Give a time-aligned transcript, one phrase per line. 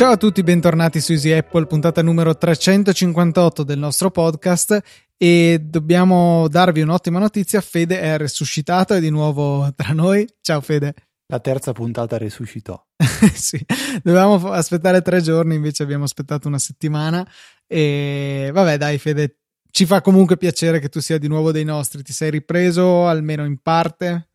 [0.00, 4.80] Ciao a tutti, bentornati su Easy Apple, puntata numero 358 del nostro podcast
[5.16, 10.26] e dobbiamo darvi un'ottima notizia, Fede è resuscitato, è di nuovo tra noi.
[10.40, 11.09] Ciao Fede.
[11.30, 12.84] La terza puntata resuscitò.
[13.34, 13.64] sì,
[14.02, 17.24] dovevamo aspettare tre giorni, invece abbiamo aspettato una settimana
[17.68, 19.38] e vabbè dai Fede,
[19.70, 23.44] ci fa comunque piacere che tu sia di nuovo dei nostri, ti sei ripreso almeno
[23.44, 24.30] in parte?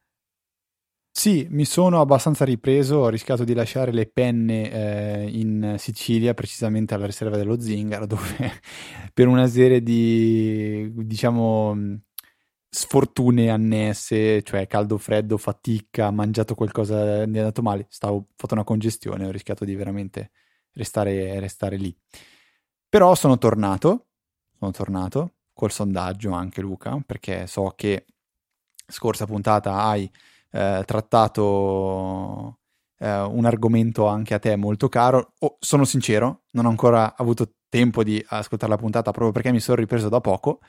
[1.12, 6.94] Sì, mi sono abbastanza ripreso, ho rischiato di lasciare le penne eh, in Sicilia, precisamente
[6.94, 8.62] alla riserva dello Zingaro, dove
[9.14, 12.00] per una serie di, diciamo,
[12.76, 18.66] sfortune annesse, cioè caldo, freddo, fatica, mangiato qualcosa, mi è andato male, stavo, fatto una
[18.66, 20.32] congestione, ho rischiato di veramente
[20.74, 21.96] restare, restare lì.
[22.90, 24.08] Però sono tornato,
[24.60, 28.08] sono tornato col sondaggio anche Luca, perché so che
[28.86, 30.12] scorsa puntata hai
[30.52, 32.60] eh, trattato
[32.98, 35.34] eh, un argomento anche a te molto caro.
[35.40, 39.62] Oh, sono sincero, non ho ancora avuto tempo di ascoltare la puntata proprio perché mi
[39.62, 40.60] sono ripreso da poco.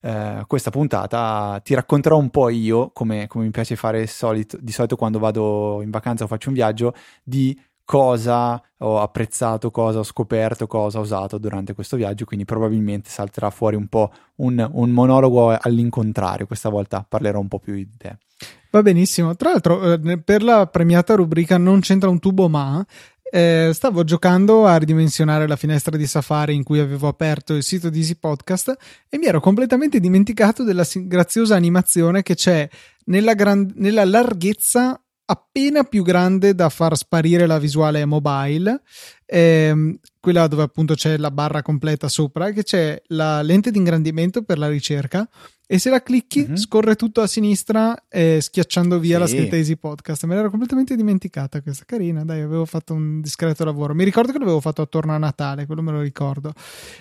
[0.00, 4.72] Eh, questa puntata ti racconterò un po' io, come, come mi piace fare solito, di
[4.72, 10.02] solito quando vado in vacanza o faccio un viaggio, di cosa ho apprezzato, cosa ho
[10.02, 14.90] scoperto, cosa ho usato durante questo viaggio, quindi probabilmente salterà fuori un po' un, un
[14.90, 18.18] monologo all'incontrario, questa volta parlerò un po' più di te.
[18.70, 19.34] Va benissimo.
[19.36, 22.84] Tra l'altro, eh, per la premiata rubrica Non c'entra un tubo, ma
[23.30, 27.90] eh, stavo giocando a ridimensionare la finestra di Safari in cui avevo aperto il sito
[27.90, 28.76] di Easy Podcast
[29.08, 32.68] e mi ero completamente dimenticato della graziosa animazione che c'è
[33.06, 38.82] nella, gran- nella larghezza appena più grande da far sparire la visuale mobile,
[39.24, 44.42] ehm, quella dove appunto c'è la barra completa sopra, che c'è la lente di ingrandimento
[44.42, 45.24] per la ricerca
[45.64, 46.56] e se la clicchi mm-hmm.
[46.56, 49.20] scorre tutto a sinistra eh, schiacciando via sì.
[49.20, 50.24] la scritta Easy Podcast.
[50.24, 53.94] Me l'ero completamente dimenticata questa, carina, dai, avevo fatto un discreto lavoro.
[53.94, 56.52] Mi ricordo che l'avevo fatto attorno a Natale, quello me lo ricordo,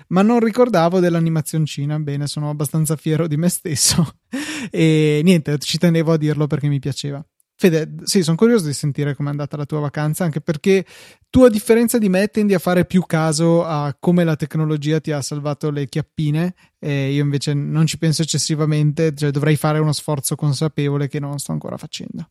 [0.10, 4.18] ma non ricordavo dell'animazioncina, bene, sono abbastanza fiero di me stesso
[4.70, 7.26] e niente, ci tenevo a dirlo perché mi piaceva.
[7.58, 10.86] Fede, sì, sono curioso di sentire com'è andata la tua vacanza, anche perché
[11.30, 15.12] tu, a differenza di me, tendi a fare più caso a come la tecnologia ti
[15.12, 19.94] ha salvato le chiappine, e io invece non ci penso eccessivamente, cioè dovrei fare uno
[19.94, 22.30] sforzo consapevole che non sto ancora facendo.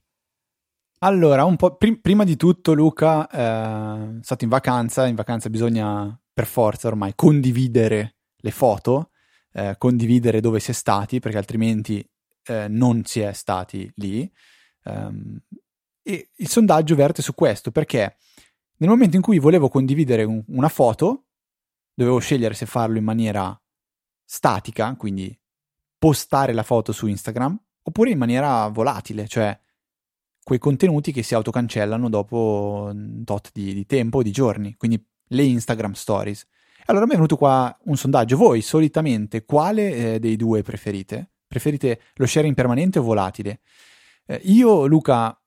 [0.99, 6.19] Allora, un po' prim- prima di tutto, Luca, eh, stato in vacanza, in vacanza bisogna
[6.33, 9.11] per forza ormai condividere le foto,
[9.53, 12.07] eh, condividere dove si è stati, perché altrimenti
[12.47, 14.31] eh, non si è stati lì.
[14.85, 15.39] Um,
[16.03, 18.17] e il sondaggio verte su questo perché
[18.77, 21.27] nel momento in cui volevo condividere un, una foto,
[21.95, 23.59] dovevo scegliere se farlo in maniera
[24.25, 25.37] statica, quindi
[25.97, 29.59] postare la foto su Instagram, oppure in maniera volatile, cioè
[30.43, 35.43] quei contenuti che si autocancellano dopo un tot di, di tempo, di giorni, quindi le
[35.43, 36.47] Instagram Stories.
[36.87, 38.37] Allora mi è venuto qua un sondaggio.
[38.37, 41.31] Voi solitamente quale eh, dei due preferite?
[41.47, 43.61] Preferite lo sharing permanente o volatile?
[44.27, 45.39] Eh, io, Luca,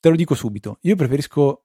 [0.00, 1.64] te lo dico subito, io preferisco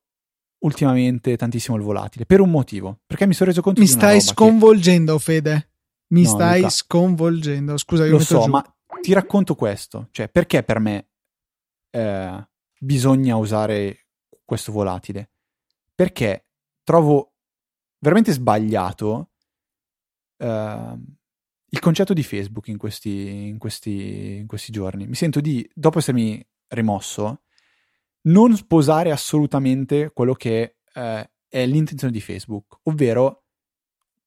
[0.59, 5.17] ultimamente tantissimo il volatile per un motivo, perché mi sono reso conto mi stai sconvolgendo,
[5.17, 5.23] che...
[5.23, 5.69] Fede.
[6.09, 7.77] Mi no, stai Luca, sconvolgendo.
[7.77, 8.49] Scusa, io lo so, giù.
[8.49, 11.09] ma ti racconto questo, cioè perché per me
[11.89, 12.47] eh,
[12.79, 14.07] bisogna usare
[14.45, 15.29] questo volatile?
[15.93, 16.45] Perché
[16.83, 17.33] trovo
[17.99, 19.31] veramente sbagliato
[20.37, 20.97] eh,
[21.69, 25.07] il concetto di Facebook in questi, in questi, in questi giorni.
[25.07, 27.41] Mi sento di, dopo essermi rimosso,
[28.21, 33.43] non sposare assolutamente quello che eh, è l'intenzione di Facebook, ovvero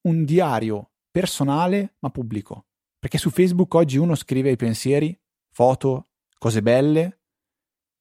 [0.03, 2.67] un diario personale ma pubblico.
[2.99, 5.19] Perché su Facebook oggi uno scrive i pensieri,
[5.51, 6.09] foto,
[6.39, 7.21] cose belle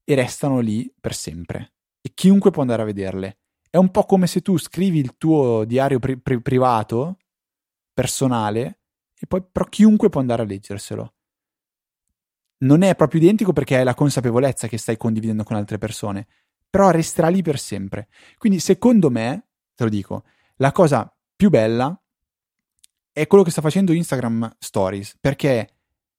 [0.04, 1.74] e restano lì per sempre.
[2.02, 3.40] E chiunque può andare a vederle.
[3.70, 7.18] È un po' come se tu scrivi il tuo diario pri- pri- privato,
[7.94, 8.79] personale,
[9.20, 11.14] e poi però chiunque può andare a leggerselo.
[12.60, 16.28] Non è proprio identico perché hai la consapevolezza che stai condividendo con altre persone,
[16.70, 18.08] però resterà lì per sempre.
[18.38, 20.24] Quindi secondo me, te lo dico,
[20.58, 22.00] la cosa più bella
[23.12, 25.76] è quello che sta facendo Instagram Stories, perché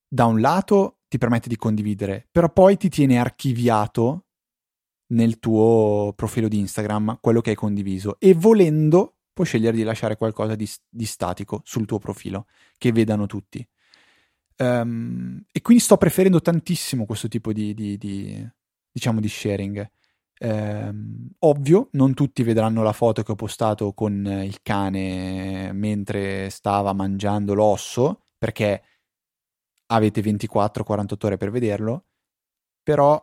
[0.06, 4.26] da un lato ti permette di condividere, però poi ti tiene archiviato
[5.08, 10.16] nel tuo profilo di Instagram quello che hai condiviso e volendo puoi scegliere di lasciare
[10.16, 12.46] qualcosa di, di statico sul tuo profilo,
[12.76, 13.66] che vedano tutti.
[14.58, 18.46] Um, e quindi sto preferendo tantissimo questo tipo di, di, di,
[18.92, 19.90] diciamo, di sharing.
[20.42, 26.92] Ehm, ovvio, non tutti vedranno la foto che ho postato con il cane mentre stava
[26.92, 28.82] mangiando l'osso, perché
[29.86, 32.04] avete 24-48 ore per vederlo,
[32.82, 33.18] però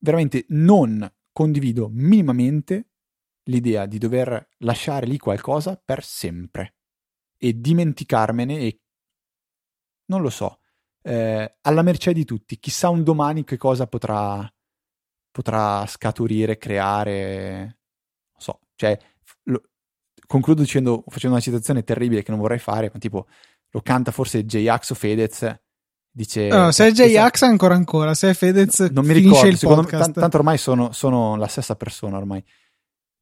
[0.00, 2.88] veramente non condivido minimamente
[3.46, 6.74] l'idea di dover lasciare lì qualcosa per sempre
[7.38, 8.80] e dimenticarmene e
[10.06, 10.60] non lo so,
[11.02, 12.58] eh, alla mercé di tutti.
[12.58, 14.48] Chissà un domani che cosa potrà,
[15.30, 17.58] potrà scaturire, creare.
[18.32, 18.98] Non so, cioè,
[19.44, 19.62] lo,
[20.26, 23.26] concludo dicendo, facendo una citazione terribile che non vorrei fare, ma tipo,
[23.70, 25.60] lo canta forse J-Ax o Fedez.
[26.10, 29.88] Dice, no, se è J-Ax ancora ancora, se è Fedez non mi ricordo, secondo me,
[29.88, 32.42] t- tanto ormai sono, sono la stessa persona ormai.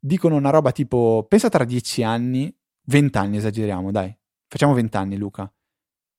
[0.04, 2.54] Dicono una roba tipo, pensa tra dieci anni,
[2.86, 4.14] vent'anni esageriamo, dai,
[4.46, 5.50] facciamo vent'anni Luca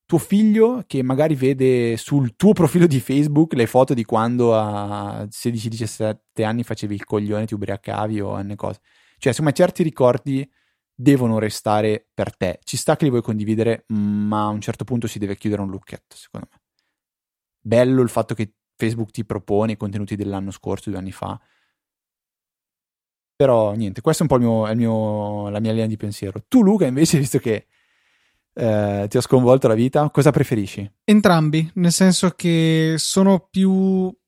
[0.05, 5.23] tuo figlio che magari vede sul tuo profilo di Facebook le foto di quando a
[5.23, 8.79] 16-17 anni facevi il coglione, ti ubriacavi o anne cose.
[9.17, 10.47] Cioè, insomma, certi ricordi
[10.93, 12.59] devono restare per te.
[12.63, 15.69] Ci sta che li vuoi condividere, ma a un certo punto si deve chiudere un
[15.69, 16.59] lucchetto, secondo me.
[17.59, 21.39] Bello il fatto che Facebook ti propone i contenuti dell'anno scorso, due anni fa.
[23.35, 26.43] Però niente, questa è un po' mio, il mio, la mia linea di pensiero.
[26.47, 27.67] Tu, Luca, invece, visto che
[28.53, 30.09] eh, ti ha sconvolto la vita?
[30.09, 30.89] Cosa preferisci?
[31.03, 33.71] Entrambi, nel senso che sono più,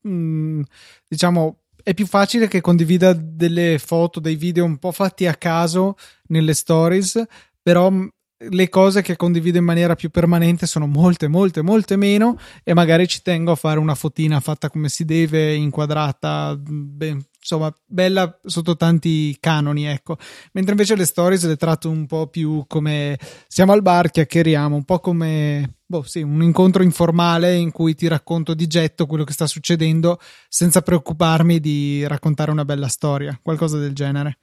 [0.01, 0.61] mh, mm,
[1.07, 5.95] diciamo, è più facile che condivida delle foto, dei video un po' fatti a caso
[6.27, 7.23] nelle stories,
[7.61, 8.07] però mm,
[8.49, 13.07] le cose che condivido in maniera più permanente sono molte, molte, molte meno e magari
[13.07, 18.75] ci tengo a fare una fotina fatta come si deve, inquadrata, ben, insomma, bella sotto
[18.75, 20.17] tanti canoni, ecco.
[20.51, 23.17] Mentre invece le stories le tratto un po' più come
[23.47, 28.07] siamo al bar, chiacchieriamo, un po' come boh, sì, un incontro informale in cui ti
[28.07, 33.77] racconto di getto quello che sta succedendo senza preoccuparmi di raccontare una bella storia, qualcosa
[33.77, 34.39] del genere.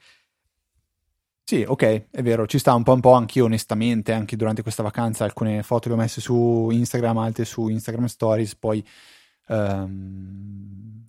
[1.46, 4.82] Sì, ok, è vero, ci sta un po' un po' anch'io onestamente, anche durante questa
[4.82, 8.82] vacanza alcune foto le ho messe su Instagram, altre su Instagram Stories, poi
[9.48, 11.06] um,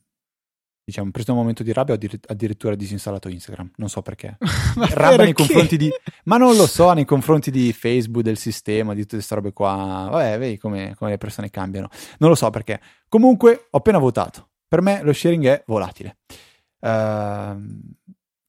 [0.86, 4.38] diciamo, preso un momento di rabbia ho addirittura disinstallato Instagram, non so perché.
[4.94, 5.90] rabbia nei confronti di...
[6.26, 10.08] Ma non lo so, nei confronti di Facebook, del sistema, di tutte queste robe qua.
[10.12, 11.90] Vabbè, vedi come, come le persone cambiano.
[12.20, 12.80] Non lo so perché.
[13.10, 14.50] Comunque, ho appena votato.
[14.68, 16.18] Per me lo sharing è volatile.
[16.80, 17.60] Uh,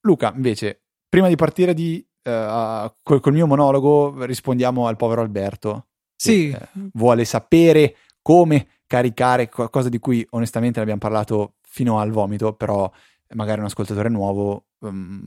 [0.03, 5.87] Luca, invece, prima di partire di, uh, col, col, mio monologo, rispondiamo al povero Alberto.
[6.15, 6.51] Sì.
[6.51, 12.11] Che, uh, vuole sapere come caricare qualcosa di cui onestamente ne abbiamo parlato fino al
[12.11, 12.91] vomito, però
[13.35, 15.23] magari un ascoltatore nuovo, um,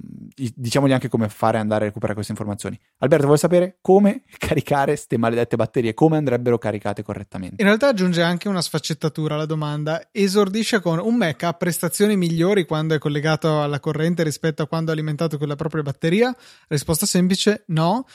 [0.55, 2.79] diciamogli anche come fare andare a recuperare queste informazioni.
[2.97, 7.57] Alberto vuole sapere come caricare queste maledette batterie, come andrebbero caricate correttamente.
[7.59, 12.65] In realtà aggiunge anche una sfaccettatura alla domanda, esordisce con un Mac ha prestazioni migliori
[12.65, 16.35] quando è collegato alla corrente rispetto a quando è alimentato con la propria batteria?
[16.67, 18.07] Risposta semplice, no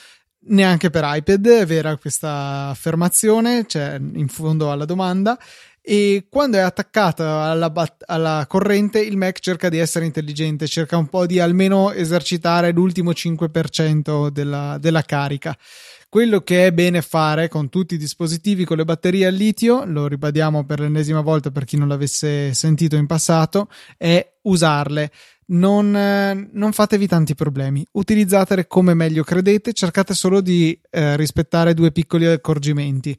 [0.47, 5.39] neanche per iPad è vera questa affermazione, cioè in fondo alla domanda
[5.87, 10.97] e quando è attaccata alla, bat- alla, corrente il Mac cerca di essere intelligente, cerca
[10.97, 15.55] un po' di almeno esercitare l'ultimo 5% della, della carica.
[16.09, 20.07] Quello che è bene fare con tutti i dispositivi con le batterie al litio, lo
[20.07, 25.11] ribadiamo per l'ennesima volta per chi non l'avesse sentito in passato, è usarle.
[25.47, 25.91] Non,
[26.51, 32.25] non, fatevi tanti problemi, utilizzatele come meglio credete, cercate solo di eh, rispettare due piccoli
[32.25, 33.15] accorgimenti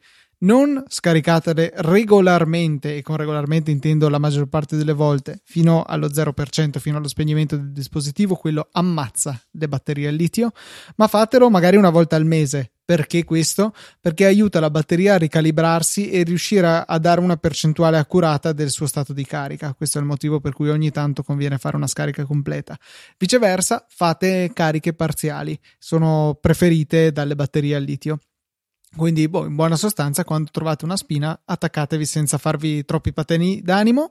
[0.46, 6.78] non scaricatele regolarmente, e con regolarmente intendo la maggior parte delle volte, fino allo 0%,
[6.80, 10.52] fino allo spegnimento del dispositivo, quello ammazza le batterie al litio,
[10.98, 12.72] ma fatelo magari una volta al mese.
[12.86, 13.74] Perché questo?
[14.00, 18.86] Perché aiuta la batteria a ricalibrarsi e riuscire a dare una percentuale accurata del suo
[18.86, 19.74] stato di carica.
[19.74, 22.78] Questo è il motivo per cui ogni tanto conviene fare una scarica completa.
[23.18, 28.20] Viceversa, fate cariche parziali, sono preferite dalle batterie al litio.
[28.96, 34.10] Quindi, boh, in buona sostanza, quando trovate una spina, attaccatevi senza farvi troppi pateni d'animo.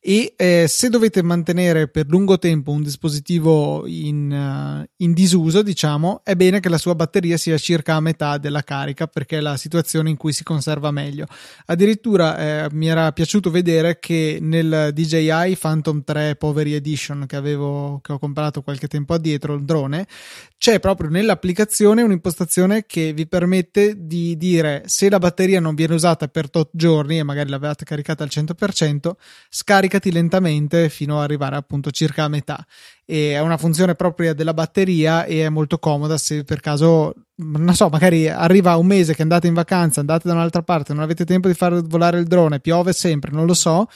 [0.00, 6.22] E eh, se dovete mantenere per lungo tempo un dispositivo in, uh, in, disuso, diciamo,
[6.24, 9.56] è bene che la sua batteria sia circa a metà della carica, perché è la
[9.56, 11.26] situazione in cui si conserva meglio.
[11.66, 18.00] Addirittura eh, mi era piaciuto vedere che nel DJI Phantom 3 Poveri Edition che avevo
[18.02, 20.06] che ho comprato qualche tempo addietro, il drone,
[20.58, 26.28] c'è proprio nell'applicazione un'impostazione che vi permette di dire se la batteria non viene usata
[26.28, 29.10] per tot giorni e magari l'avete caricata al 100%,
[29.48, 32.64] scaricati lentamente fino ad arrivare appunto circa a metà.
[33.04, 37.74] E è una funzione propria della batteria e è molto comoda se per caso, non
[37.74, 41.24] so, magari arriva un mese che andate in vacanza, andate da un'altra parte, non avete
[41.24, 43.88] tempo di far volare il drone, piove sempre, non lo so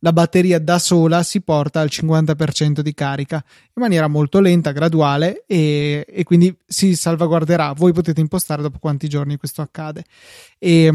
[0.00, 5.44] la batteria da sola si porta al 50% di carica in maniera molto lenta, graduale
[5.46, 7.72] e, e quindi si salvaguarderà.
[7.72, 10.04] Voi potete impostare dopo quanti giorni questo accade.
[10.58, 10.92] E,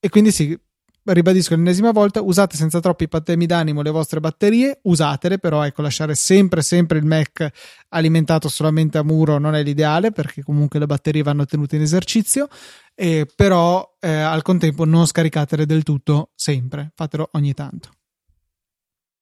[0.00, 0.58] e quindi sì,
[1.04, 6.14] ribadisco l'ennesima volta, usate senza troppi patemi d'animo le vostre batterie, usatele, però ecco, lasciare
[6.14, 7.48] sempre sempre il Mac
[7.90, 12.48] alimentato solamente a muro non è l'ideale perché comunque le batterie vanno tenute in esercizio,
[12.94, 17.90] eh, però eh, al contempo non scaricatele del tutto sempre, fatelo ogni tanto.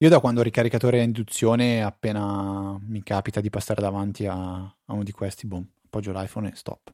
[0.01, 4.93] Io da quando ho ricaricatore a induzione, appena mi capita di passare davanti a, a
[4.93, 6.91] uno di questi, boom, appoggio l'iPhone e stop.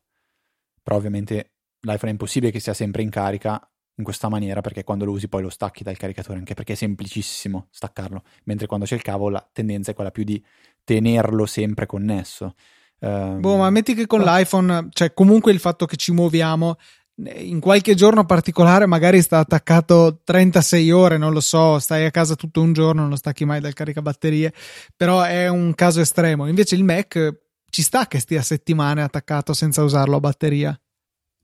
[0.83, 5.05] Però ovviamente l'iPhone è impossibile che sia sempre in carica in questa maniera perché quando
[5.05, 8.93] lo usi poi lo stacchi dal caricatore anche perché è semplicissimo staccarlo mentre quando c'è
[8.93, 10.43] il cavo la tendenza è quella più di
[10.83, 12.53] tenerlo sempre connesso
[12.99, 14.25] um, boh ma metti che con no.
[14.25, 16.77] l'iPhone cioè comunque il fatto che ci muoviamo
[17.17, 22.35] in qualche giorno particolare magari sta attaccato 36 ore, non lo so, stai a casa
[22.35, 24.53] tutto un giorno, non lo stacchi mai dal caricabatterie,
[24.95, 26.47] però è un caso estremo.
[26.47, 30.79] Invece il Mac ci sta che stia settimane attaccato senza usarlo a batteria.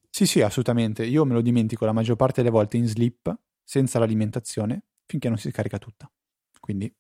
[0.10, 1.04] Sì, sì, assolutamente.
[1.06, 5.38] Io me lo dimentico la maggior parte delle volte in sleep, senza l'alimentazione, finché non
[5.38, 6.10] si scarica tutta.
[6.60, 6.94] Quindi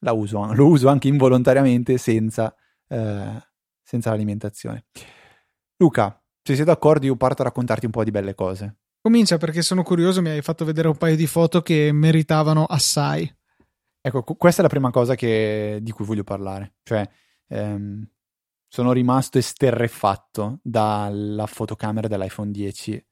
[0.00, 2.54] uso, lo uso anche involontariamente senza,
[2.88, 3.42] eh,
[3.82, 4.84] senza l'alimentazione.
[5.76, 8.76] Luca, se sei d'accordo io parto a raccontarti un po' di belle cose.
[9.00, 13.32] Comincia perché sono curioso, mi hai fatto vedere un paio di foto che meritavano assai.
[14.00, 16.74] Ecco, questa è la prima cosa che, di cui voglio parlare.
[16.82, 17.08] Cioè,
[17.48, 18.08] ehm,
[18.68, 23.04] sono rimasto esterrefatto dalla fotocamera dell'iPhone 10 eh,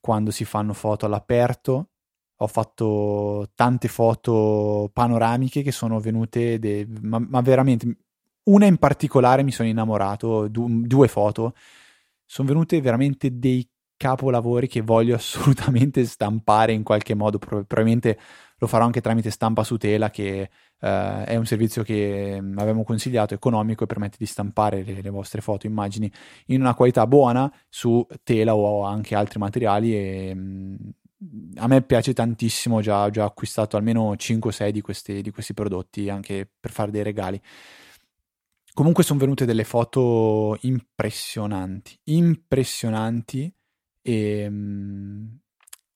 [0.00, 1.90] quando si fanno foto all'aperto.
[2.36, 6.86] Ho fatto tante foto panoramiche che sono venute, de...
[7.02, 7.98] ma, ma, veramente
[8.44, 11.54] una in particolare mi sono innamorato, du- due foto,
[12.32, 18.16] sono venute veramente dei capolavori che voglio assolutamente stampare in qualche modo, probabilmente
[18.58, 20.48] lo farò anche tramite stampa su tela che
[20.80, 25.10] uh, è un servizio che mm, abbiamo consigliato, economico e permette di stampare le, le,
[25.10, 26.10] vostre foto, immagini
[26.46, 30.78] in una qualità buona su tela o anche altri materiali e um,
[31.56, 36.08] a me piace tantissimo, ho già, già acquistato almeno 5-6 di questi, di questi prodotti
[36.08, 37.42] anche per fare dei regali.
[38.80, 43.54] Comunque sono venute delle foto impressionanti, impressionanti
[44.00, 45.38] e um,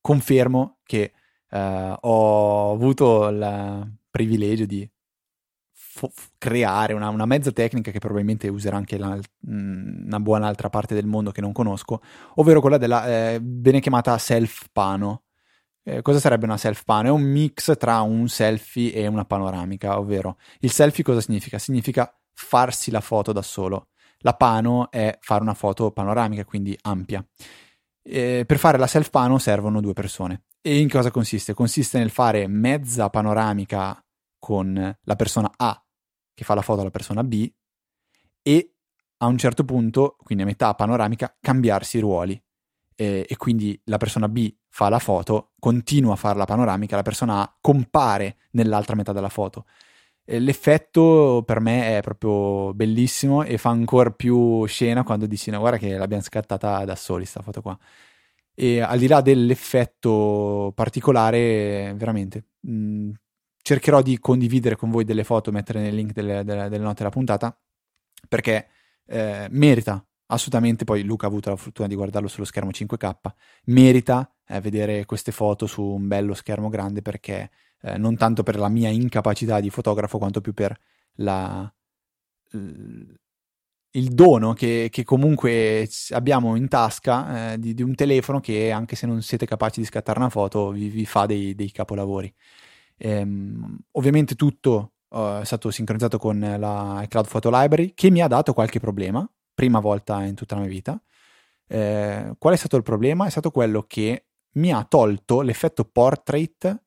[0.02, 1.14] confermo che
[1.48, 4.86] uh, ho avuto il privilegio di
[5.72, 10.68] fo- creare una, una, mezza tecnica che probabilmente userà anche la, mm, una buona altra
[10.68, 12.02] parte del mondo che non conosco,
[12.34, 15.22] ovvero quella della eh, chiamata self pano.
[15.82, 17.08] Eh, cosa sarebbe una self pano?
[17.08, 21.58] È un mix tra un selfie e una panoramica, ovvero il selfie cosa significa?
[21.58, 23.88] Significa farsi la foto da solo.
[24.18, 27.24] La pano è fare una foto panoramica, quindi ampia.
[28.02, 30.44] Eh, per fare la self pano servono due persone.
[30.60, 31.54] E in cosa consiste?
[31.54, 34.02] Consiste nel fare mezza panoramica
[34.38, 35.78] con la persona A
[36.34, 37.50] che fa la foto alla persona B
[38.42, 38.74] e
[39.18, 42.42] a un certo punto, quindi a metà panoramica, cambiarsi i ruoli.
[42.96, 47.02] E, e quindi la persona B fa la foto, continua a fare la panoramica, la
[47.02, 49.66] persona A compare nell'altra metà della foto.
[50.26, 55.76] L'effetto per me è proprio bellissimo e fa ancora più scena quando dici no guarda
[55.76, 57.78] che l'abbiamo scattata da soli sta foto qua.
[58.54, 63.10] E al di là dell'effetto particolare, veramente mh, mm,
[63.60, 67.10] cercherò di condividere con voi delle foto, mettere nel link delle, delle, delle note della
[67.10, 67.58] puntata,
[68.28, 68.68] perché
[69.06, 70.04] eh, merita
[70.34, 70.84] assolutamente.
[70.84, 73.14] Poi Luca ha avuto la fortuna di guardarlo sullo schermo 5K.
[73.66, 77.50] Merita eh, vedere queste foto su un bello schermo grande perché
[77.82, 80.76] eh, non tanto per la mia incapacità di fotografo, quanto più per
[81.16, 81.72] la,
[83.96, 88.96] il dono che, che, comunque abbiamo in tasca eh, di, di, un telefono che anche
[88.96, 92.32] se non siete capaci di scattare una foto vi, vi fa dei, dei capolavori.
[92.96, 98.28] Ehm, ovviamente tutto uh, è stato sincronizzato con la Cloud Photo Library che mi ha
[98.28, 101.00] dato qualche problema, prima volta in tutta la mia vita.
[101.66, 103.26] Eh, qual è stato il problema?
[103.26, 106.82] È stato quello che mi ha tolto l'effetto portrait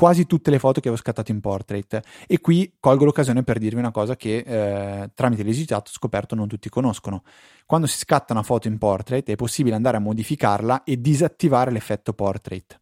[0.00, 2.00] quasi tutte le foto che avevo scattato in portrait.
[2.26, 6.48] E qui colgo l'occasione per dirvi una cosa che eh, tramite l'Easychat ho scoperto non
[6.48, 7.22] tutti conoscono.
[7.66, 12.14] Quando si scatta una foto in portrait è possibile andare a modificarla e disattivare l'effetto
[12.14, 12.80] portrait.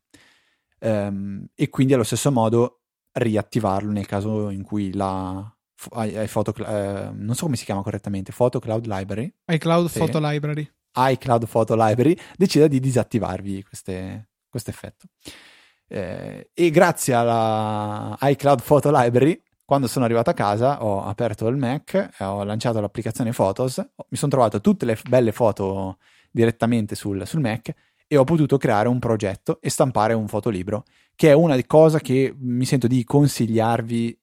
[0.79, 5.53] Um, e quindi allo stesso modo riattivarlo nel caso in cui la
[5.93, 9.33] iPhoto, eh, non so come si chiama correttamente, Photo Cloud Library.
[9.47, 9.99] iCloud sì.
[9.99, 10.71] Photo Library.
[10.95, 15.07] iCloud Photo Library decida di disattivarvi questo effetto.
[15.87, 21.57] Eh, e grazie alla iCloud Photo Library, quando sono arrivato a casa, ho aperto il
[21.57, 25.99] Mac, ho lanciato l'applicazione Photos, mi sono trovato tutte le belle foto
[26.31, 27.73] direttamente sul, sul Mac
[28.07, 32.35] e ho potuto creare un progetto e stampare un fotolibro, che è una cosa che
[32.39, 34.19] mi sento di consigliarvi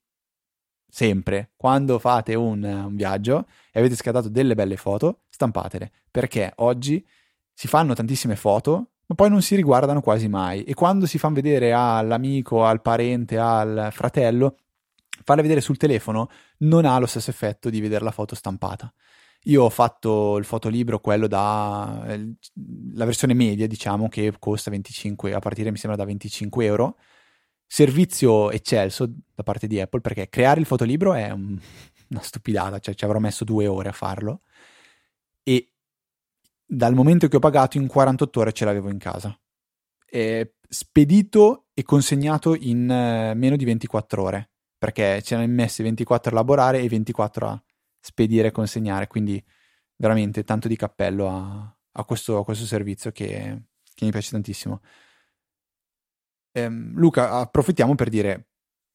[0.96, 1.50] sempre.
[1.56, 7.06] Quando fate un, un viaggio e avete scattato delle belle foto, stampatele, perché oggi
[7.52, 10.64] si fanno tantissime foto, ma poi non si riguardano quasi mai.
[10.64, 14.56] E quando si fanno vedere all'amico, al parente, al fratello,
[15.22, 18.90] farle vedere sul telefono non ha lo stesso effetto di vedere la foto stampata.
[19.44, 22.36] Io ho fatto il fotolibro, quello da eh,
[22.94, 26.96] la versione media, diciamo, che costa 25, a partire mi sembra da 25 euro.
[27.66, 31.58] Servizio eccelso da parte di Apple, perché creare il fotolibro è un,
[32.10, 34.42] una stupidata, cioè ci avrò messo due ore a farlo.
[35.42, 35.72] E
[36.64, 39.38] dal momento che ho pagato, in 48 ore ce l'avevo in casa.
[40.04, 45.82] È spedito e consegnato in eh, meno di 24 ore, perché ce ne hanno messi
[45.82, 47.62] 24 a lavorare e 24 a
[48.00, 49.42] spedire e consegnare, quindi
[49.96, 53.62] veramente tanto di cappello a, a, questo, a questo, servizio che,
[53.94, 54.80] che, mi piace tantissimo.
[56.56, 58.48] Ehm, Luca, approfittiamo per dire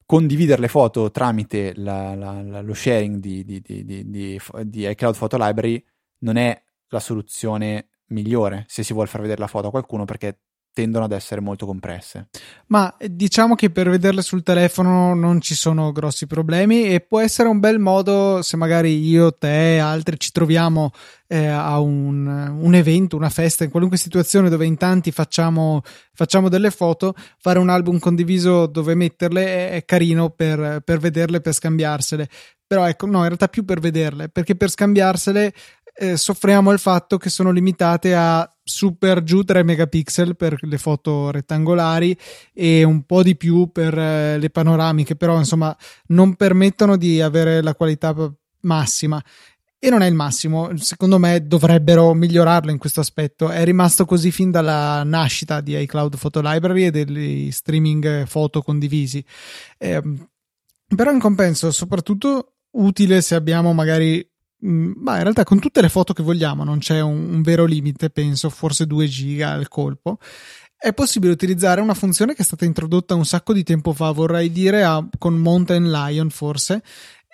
[0.04, 5.36] condividere le foto tramite la, la, la, lo sharing di, di, di, di, iCloud Photo
[5.38, 5.82] Library
[6.18, 10.40] non è la soluzione migliore se si vuole far vedere la foto a qualcuno perché
[10.72, 12.28] tendono ad essere molto compresse.
[12.66, 17.20] Ma eh, diciamo che per vederle sul telefono non ci sono grossi problemi e può
[17.20, 20.90] essere un bel modo se magari io, te altri ci troviamo
[21.28, 26.48] eh, a un, un, evento, una festa, in qualunque situazione dove in tanti facciamo, facciamo
[26.48, 31.52] delle foto, fare un album condiviso dove metterle è, è carino per, per vederle, per
[31.52, 32.28] scambiarsele.
[32.66, 35.52] Però ecco, no, in realtà più per vederle, perché per scambiarsele
[35.94, 41.30] eh, soffriamo il fatto che sono limitate a super giù 3 megapixel per le foto
[41.30, 42.16] rettangolari
[42.52, 45.76] e un po' di più per eh, le panoramiche, però insomma
[46.08, 48.14] non permettono di avere la qualità
[48.60, 49.22] massima.
[49.84, 53.48] E non è il massimo, secondo me dovrebbero migliorarlo in questo aspetto.
[53.48, 59.24] È rimasto così fin dalla nascita di iCloud Photo Library e degli streaming foto condivisi.
[59.78, 60.00] Eh,
[60.94, 64.24] però in compenso, soprattutto utile se abbiamo magari
[64.62, 68.10] ma in realtà con tutte le foto che vogliamo non c'è un, un vero limite,
[68.10, 70.18] penso, forse 2 giga al colpo.
[70.76, 74.50] È possibile utilizzare una funzione che è stata introdotta un sacco di tempo fa, vorrei
[74.50, 76.82] dire a, con Mountain Lion forse,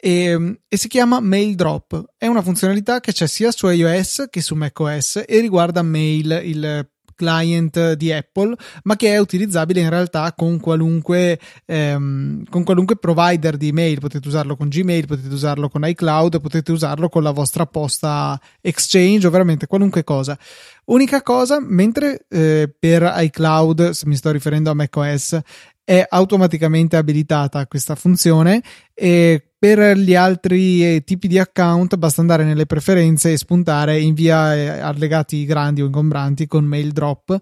[0.00, 2.12] e, e, si chiama Mail Drop.
[2.16, 6.88] È una funzionalità che c'è sia su iOS che su macOS e riguarda Mail, il
[7.18, 8.54] client di Apple,
[8.85, 13.98] ma che è utilizzabile in realtà con qualunque, ehm, con qualunque provider di email.
[13.98, 19.26] Potete usarlo con Gmail, potete usarlo con iCloud, potete usarlo con la vostra posta Exchange
[19.26, 20.38] o veramente qualunque cosa.
[20.85, 25.38] Unica cosa, mentre eh, per iCloud, se mi sto riferendo a macOS,
[25.85, 28.62] è automaticamente abilitata questa funzione
[28.94, 34.54] e per gli altri eh, tipi di account basta andare nelle preferenze e spuntare invia
[34.54, 37.40] eh, allegati grandi o ingombranti con mail drop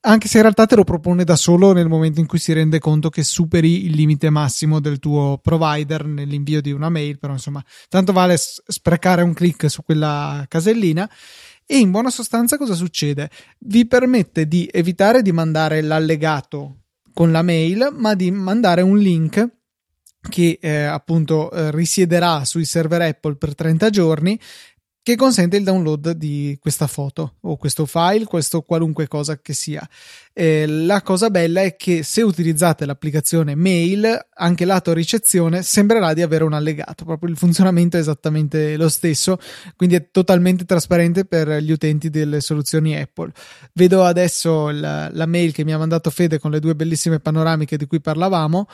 [0.00, 2.78] anche se in realtà te lo propone da solo nel momento in cui si rende
[2.78, 7.64] conto che superi il limite massimo del tuo provider nell'invio di una mail, però insomma,
[7.88, 11.10] tanto vale sprecare un clic su quella casellina.
[11.66, 13.30] E in buona sostanza cosa succede?
[13.58, 19.55] Vi permette di evitare di mandare l'allegato con la mail, ma di mandare un link
[20.28, 24.38] che eh, appunto eh, risiederà sui server Apple per 30 giorni
[25.06, 29.88] che consente il download di questa foto o questo file, questo qualunque cosa che sia.
[30.32, 36.22] Eh, la cosa bella è che se utilizzate l'applicazione mail, anche lato ricezione, sembrerà di
[36.22, 39.38] avere un allegato, proprio il funzionamento è esattamente lo stesso,
[39.76, 43.30] quindi è totalmente trasparente per gli utenti delle soluzioni Apple.
[43.74, 47.76] Vedo adesso la, la mail che mi ha mandato Fede con le due bellissime panoramiche
[47.76, 48.66] di cui parlavamo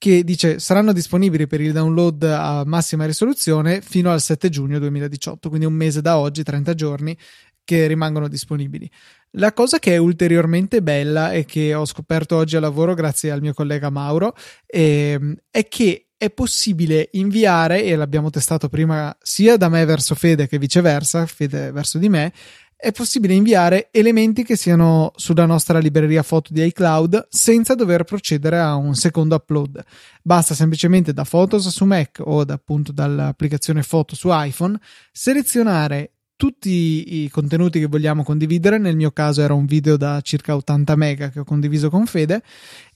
[0.00, 5.50] che dice saranno disponibili per il download a massima risoluzione fino al 7 giugno 2018,
[5.50, 7.14] quindi un mese da oggi, 30 giorni
[7.62, 8.90] che rimangono disponibili.
[9.32, 13.42] La cosa che è ulteriormente bella e che ho scoperto oggi a lavoro grazie al
[13.42, 14.34] mio collega Mauro
[14.64, 20.48] ehm, è che è possibile inviare, e l'abbiamo testato prima sia da me verso Fede
[20.48, 22.32] che viceversa, Fede verso di me,
[22.80, 28.58] è possibile inviare elementi che siano sulla nostra libreria foto di iCloud senza dover procedere
[28.58, 29.84] a un secondo upload.
[30.22, 34.78] Basta semplicemente da Photos su Mac o da, appunto dall'applicazione foto su iPhone
[35.12, 38.78] selezionare tutti i contenuti che vogliamo condividere.
[38.78, 42.42] Nel mio caso era un video da circa 80 mega che ho condiviso con Fede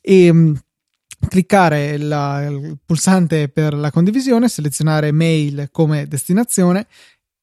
[0.00, 0.54] e mm,
[1.28, 6.86] cliccare la, il pulsante per la condivisione, selezionare mail come destinazione,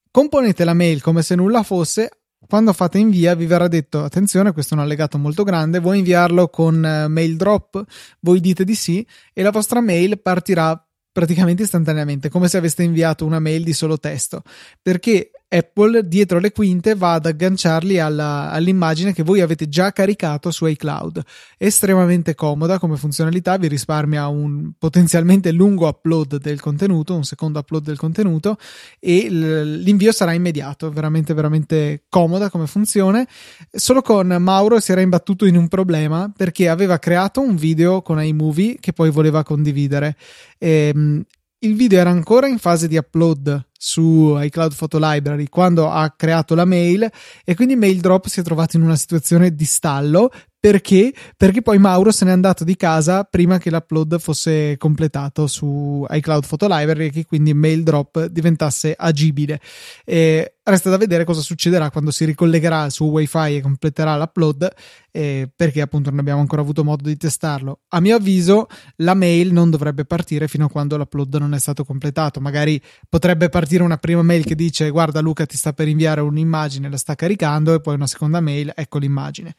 [0.09, 4.73] componete la mail come se nulla fosse, quando fate invia vi verrà detto attenzione questo
[4.73, 7.83] è un allegato molto grande vuoi inviarlo con uh, mail drop?
[8.19, 13.25] Voi dite di sì e la vostra mail partirà praticamente istantaneamente come se aveste inviato
[13.25, 14.43] una mail di solo testo.
[14.81, 20.49] Perché Apple dietro le quinte va ad agganciarli alla, all'immagine che voi avete già caricato
[20.49, 21.21] su iCloud.
[21.57, 27.83] Estremamente comoda come funzionalità, vi risparmia un potenzialmente lungo upload del contenuto, un secondo upload
[27.83, 28.55] del contenuto
[28.97, 33.27] e l'invio sarà immediato, veramente veramente comoda come funzione.
[33.69, 38.23] Solo con Mauro si era imbattuto in un problema perché aveva creato un video con
[38.23, 40.15] iMovie che poi voleva condividere.
[40.57, 41.23] E, ehm,
[41.63, 46.53] il video era ancora in fase di upload su iCloud Photo Library quando ha creato
[46.53, 47.09] la mail
[47.43, 50.29] e quindi MailDrop si è trovato in una situazione di stallo
[50.61, 51.11] perché?
[51.35, 56.45] Perché poi Mauro se n'è andato di casa prima che l'upload fosse completato su iCloud
[56.45, 59.59] Photo Library e che quindi MailDrop diventasse agibile.
[60.05, 64.71] E resta da vedere cosa succederà quando si ricollegherà su WiFi e completerà l'upload,
[65.09, 67.79] eh, perché appunto non abbiamo ancora avuto modo di testarlo.
[67.87, 71.83] A mio avviso, la mail non dovrebbe partire fino a quando l'upload non è stato
[71.83, 72.39] completato.
[72.39, 76.87] Magari potrebbe partire una prima mail che dice: Guarda, Luca, ti sta per inviare un'immagine,
[76.87, 79.55] la sta caricando, e poi una seconda mail, ecco l'immagine.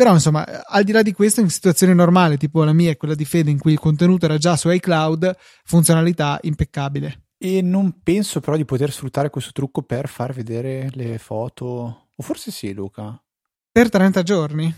[0.00, 3.14] Però, insomma, al di là di questo, in situazione normale, tipo la mia e quella
[3.14, 7.24] di Fede, in cui il contenuto era già su iCloud, funzionalità impeccabile.
[7.36, 12.08] E non penso però di poter sfruttare questo trucco per far vedere le foto.
[12.16, 13.22] O forse sì, Luca.
[13.70, 14.74] Per 30 giorni.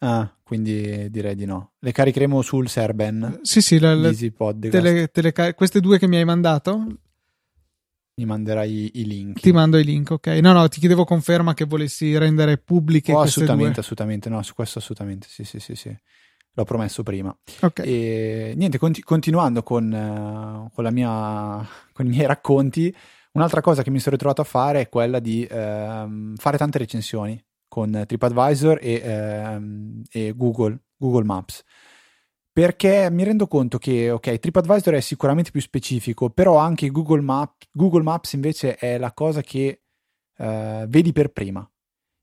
[0.00, 1.72] Ah, quindi direi di no.
[1.78, 3.38] Le caricheremo sul Serben.
[3.40, 6.84] Sì, sì, la, la, te le, te le, queste due che mi hai mandato
[8.18, 9.40] mi manderai i link.
[9.40, 10.26] Ti mando i link, ok.
[10.42, 13.80] No, no, ti chiedevo conferma che volessi rendere pubbliche oh, assolutamente, due.
[13.80, 15.96] assolutamente, no, su questo assolutamente, sì, sì, sì, sì.
[16.52, 17.34] L'ho promesso prima.
[17.60, 17.78] Ok.
[17.84, 22.92] E niente, conti- continuando con, uh, con, mia, con, i miei racconti,
[23.32, 27.40] un'altra cosa che mi sono ritrovato a fare è quella di uh, fare tante recensioni
[27.68, 31.62] con TripAdvisor e, uh, e Google, Google Maps
[32.58, 37.52] perché mi rendo conto che, ok, TripAdvisor è sicuramente più specifico, però anche Google, Map,
[37.70, 39.82] Google Maps invece è la cosa che
[40.38, 41.70] uh, vedi per prima.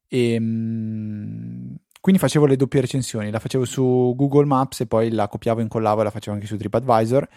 [0.09, 5.29] E, um, quindi facevo le doppie recensioni, la facevo su Google Maps e poi la
[5.29, 7.29] copiavo, incollavo e la facevo anche su TripAdvisor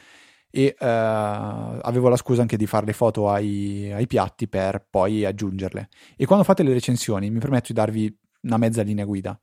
[0.50, 5.24] e uh, avevo la scusa anche di fare le foto ai, ai, piatti per poi
[5.24, 5.88] aggiungerle.
[6.16, 9.40] E quando fate le recensioni mi permetto di darvi una mezza linea guida.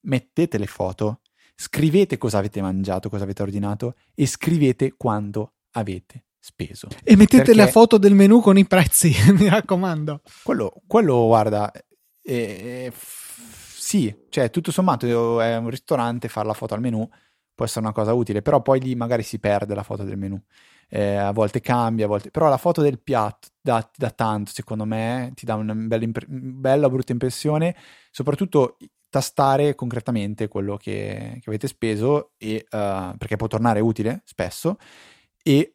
[0.00, 1.20] Mettete le foto
[1.60, 6.88] scrivete cosa avete mangiato, cosa avete ordinato e scrivete quanto avete speso.
[7.02, 7.54] E mettete Perché...
[7.54, 10.22] la foto del menù con i prezzi, mi raccomando.
[10.44, 11.72] Quello, quello guarda,
[12.22, 17.06] eh, sì, cioè tutto sommato è un ristorante, fare la foto al menù
[17.58, 20.40] può essere una cosa utile, però poi lì magari si perde la foto del menù.
[20.88, 22.30] Eh, a volte cambia, a volte...
[22.30, 26.24] però la foto del piatto dà, dà tanto, secondo me, ti dà una bella, impre...
[26.28, 27.74] bella brutta impressione,
[28.12, 28.76] soprattutto
[29.10, 34.76] tastare concretamente quello che, che avete speso e, uh, perché può tornare utile spesso
[35.42, 35.74] e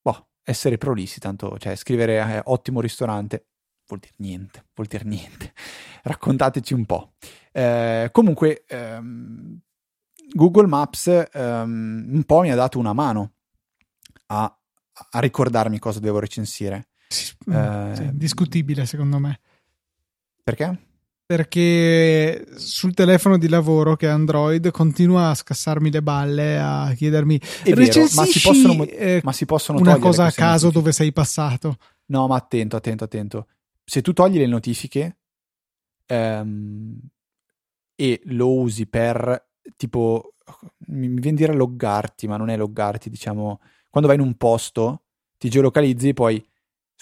[0.00, 3.46] boh, essere prolissi tanto cioè scrivere eh, ottimo ristorante
[3.86, 5.52] vuol dire niente vuol dire niente.
[6.02, 7.12] Raccontateci un po'
[7.52, 9.58] eh, comunque um,
[10.32, 13.34] Google Maps um, un po' mi ha dato una mano
[14.26, 14.44] a,
[15.10, 16.88] a ricordarmi cosa devo recensire.
[17.06, 19.40] Sì, uh, sì, discutibile secondo me.
[20.42, 20.91] Perché?
[21.34, 27.40] Perché sul telefono di lavoro che è Android continua a scassarmi le balle, a chiedermi
[27.64, 30.72] è vero, ma si possono, eh, ma si possono una cosa a caso notifiche.
[30.78, 31.78] dove sei passato.
[32.06, 33.46] No, ma attento, attento, attento.
[33.82, 35.16] Se tu togli le notifiche
[36.04, 37.00] ehm,
[37.96, 40.34] e lo usi per tipo
[40.88, 45.04] mi viene a dire loggarti, ma non è loggarti, diciamo, quando vai in un posto,
[45.38, 46.46] ti geolocalizzi e poi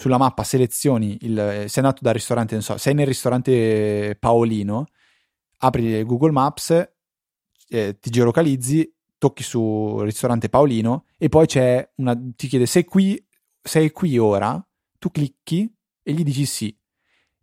[0.01, 4.87] sulla mappa selezioni il, eh, sei andato dal ristorante, non so, sei nel ristorante Paolino,
[5.59, 6.71] apri Google Maps,
[7.69, 13.23] eh, ti geolocalizzi, tocchi su ristorante Paolino e poi c'è una, ti chiede sei qui,
[13.61, 14.67] sei qui ora,
[14.99, 15.71] tu clicchi
[16.03, 16.75] e gli dici sì.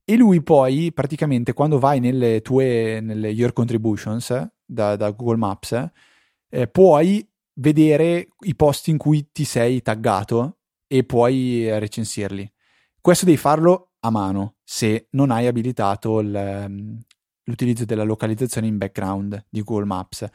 [0.04, 5.89] E lui poi praticamente quando vai nelle tue, nelle your contributions da, da Google Maps,
[6.50, 10.57] eh, puoi vedere i posti in cui ti sei taggato
[10.88, 12.52] e puoi eh, recensirli.
[13.00, 17.00] Questo devi farlo a mano se non hai abilitato il, ehm,
[17.43, 20.26] l'utilizzo della localizzazione in background di Google Maps.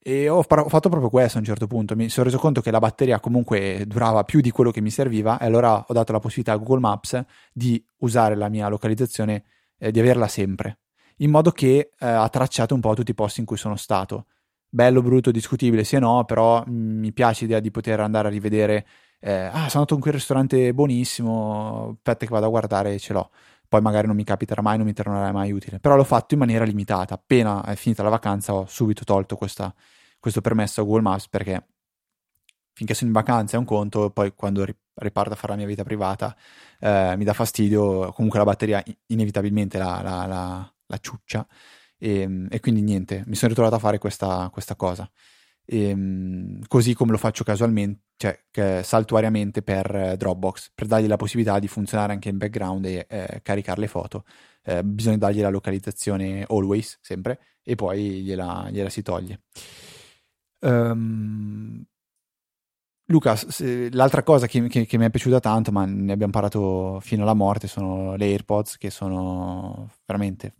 [0.00, 1.96] E ho, ho, fatto proprio questo a un certo punto.
[1.96, 5.38] Mi sono reso conto che la batteria comunque durava più di quello che mi serviva,
[5.38, 9.44] e allora ho dato la possibilità a Google Maps di usare la mia localizzazione,
[9.78, 10.80] eh, di averla sempre,
[11.18, 14.26] in modo che eh, ha tracciato un po' tutti i posti in cui sono stato.
[14.70, 18.86] Bello, brutto, discutibile, o no, però mm, mi piace l'idea di poter andare a rivedere
[19.20, 23.12] eh, ah, sono andato in quel ristorante buonissimo, aspetta che vado a guardare e ce
[23.12, 23.30] l'ho.
[23.68, 25.78] Poi magari non mi capiterà mai, non mi tornerà mai utile.
[25.78, 27.14] Però l'ho fatto in maniera limitata.
[27.14, 29.74] Appena è finita la vacanza ho subito tolto questa,
[30.18, 31.66] questo permesso a Google Maps perché
[32.72, 35.82] finché sono in vacanza è un conto, poi quando riparto a fare la mia vita
[35.82, 36.36] privata,
[36.78, 41.44] eh, mi dà fastidio, comunque la batteria inevitabilmente la, la, la, la ciuccia
[41.98, 45.10] e, e, quindi niente, mi sono ritrovato a fare questa, questa cosa.
[45.70, 51.68] Ehm, così come lo faccio casualmente, cioè saltuariamente per Dropbox, per dargli la possibilità di
[51.68, 54.24] funzionare anche in background e eh, caricare le foto.
[54.62, 59.42] Eh, bisogna dargli la localizzazione always, sempre, e poi gliela, gliela si toglie.
[60.60, 61.84] Um,
[63.10, 63.38] Luca,
[63.92, 67.34] l'altra cosa che, che, che, mi è piaciuta tanto, ma ne abbiamo parlato fino alla
[67.34, 70.54] morte, sono le AirPods che sono veramente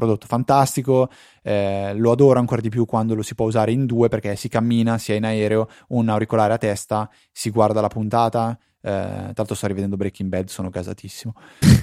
[0.00, 1.10] prodotto fantastico,
[1.42, 4.48] eh, lo adoro ancora di più quando lo si può usare in due perché si
[4.48, 9.54] cammina, si è in aereo, un auricolare a testa, si guarda la puntata, eh, tanto
[9.54, 11.34] sto rivedendo Breaking Bad, sono gasatissimo,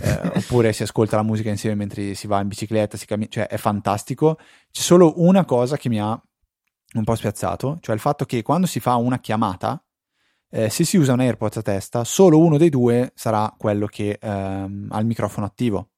[0.01, 3.47] eh, oppure si ascolta la musica insieme mentre si va in bicicletta, si cammina, cioè
[3.47, 4.37] è fantastico.
[4.71, 6.19] C'è solo una cosa che mi ha
[6.93, 9.79] un po' spiazzato, cioè il fatto che quando si fa una chiamata,
[10.49, 14.17] eh, se si usa un AirPods a testa, solo uno dei due sarà quello che
[14.19, 15.89] ehm, ha il microfono attivo.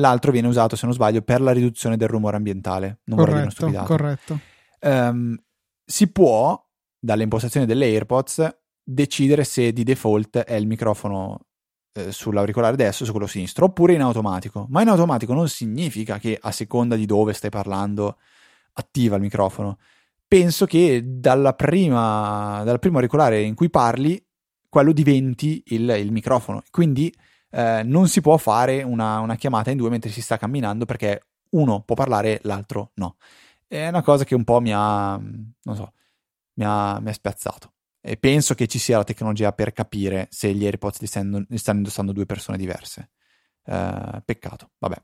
[0.00, 3.00] L'altro viene usato, se non sbaglio, per la riduzione del rumore ambientale.
[3.04, 4.38] Non corretto, corretto.
[4.80, 5.36] Um,
[5.84, 6.60] si può,
[6.98, 11.46] dalle impostazioni delle AirPods, decidere se di default è il microfono
[11.92, 14.66] eh, sull'auricolare destro su quello sinistro, oppure in automatico.
[14.70, 18.16] Ma in automatico non significa che a seconda di dove stai parlando
[18.72, 19.78] attiva il microfono
[20.30, 24.24] penso che dalla prima, dal primo auricolare in cui parli,
[24.68, 26.62] quello diventi il, il microfono.
[26.70, 27.12] Quindi
[27.50, 31.22] eh, non si può fare una, una, chiamata in due mentre si sta camminando perché
[31.50, 33.16] uno può parlare, l'altro no.
[33.66, 35.92] È una cosa che un po' mi ha, non so,
[36.54, 37.72] mi ha, mi ha spiazzato.
[38.02, 41.58] E penso che ci sia la tecnologia per capire se gli AirPods li stanno, li
[41.58, 43.10] stanno indossando due persone diverse.
[43.64, 44.96] Eh, peccato, vabbè.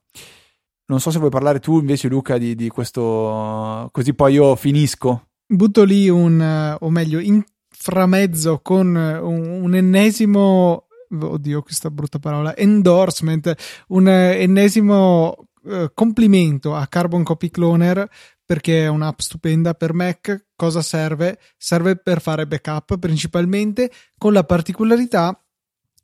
[0.86, 3.88] Non so se vuoi parlare tu invece, Luca, di, di questo.
[3.92, 5.28] Così poi io finisco.
[5.46, 10.85] Butto lì un, o meglio, in framezzo con un, un ennesimo.
[11.10, 12.56] Oddio, questa brutta parola.
[12.56, 13.54] Endorsement,
[13.88, 18.08] un ennesimo uh, complimento a Carbon Copy Cloner
[18.44, 20.46] perché è un'app stupenda per Mac.
[20.54, 21.38] Cosa serve?
[21.56, 25.38] Serve per fare backup principalmente con la particolarità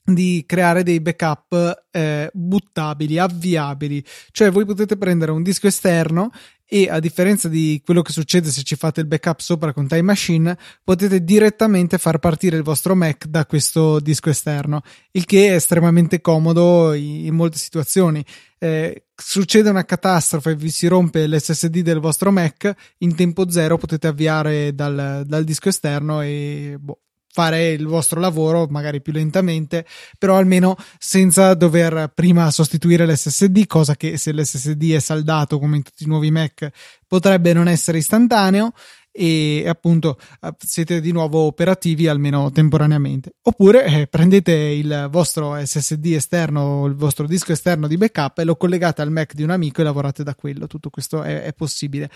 [0.04, 6.30] di creare dei backup eh, buttabili, avviabili, cioè voi potete prendere un disco esterno
[6.74, 10.00] e a differenza di quello che succede se ci fate il backup sopra con Time
[10.00, 14.80] Machine, potete direttamente far partire il vostro Mac da questo disco esterno,
[15.10, 18.24] il che è estremamente comodo in molte situazioni.
[18.58, 24.06] Eh, succede una catastrofe, vi si rompe l'SSD del vostro Mac, in tempo zero potete
[24.06, 27.00] avviare dal, dal disco esterno e boh,
[27.32, 29.86] fare il vostro lavoro magari più lentamente,
[30.18, 35.82] però almeno senza dover prima sostituire l'SSD, cosa che se l'SSD è saldato come in
[35.82, 36.68] tutti i nuovi Mac
[37.06, 38.72] potrebbe non essere istantaneo
[39.12, 43.34] e appunto eh, siete di nuovo operativi almeno temporaneamente.
[43.42, 48.56] Oppure eh, prendete il vostro SSD esterno il vostro disco esterno di backup e lo
[48.56, 50.66] collegate al Mac di un amico e lavorate da quello.
[50.66, 52.10] Tutto questo è, è possibile.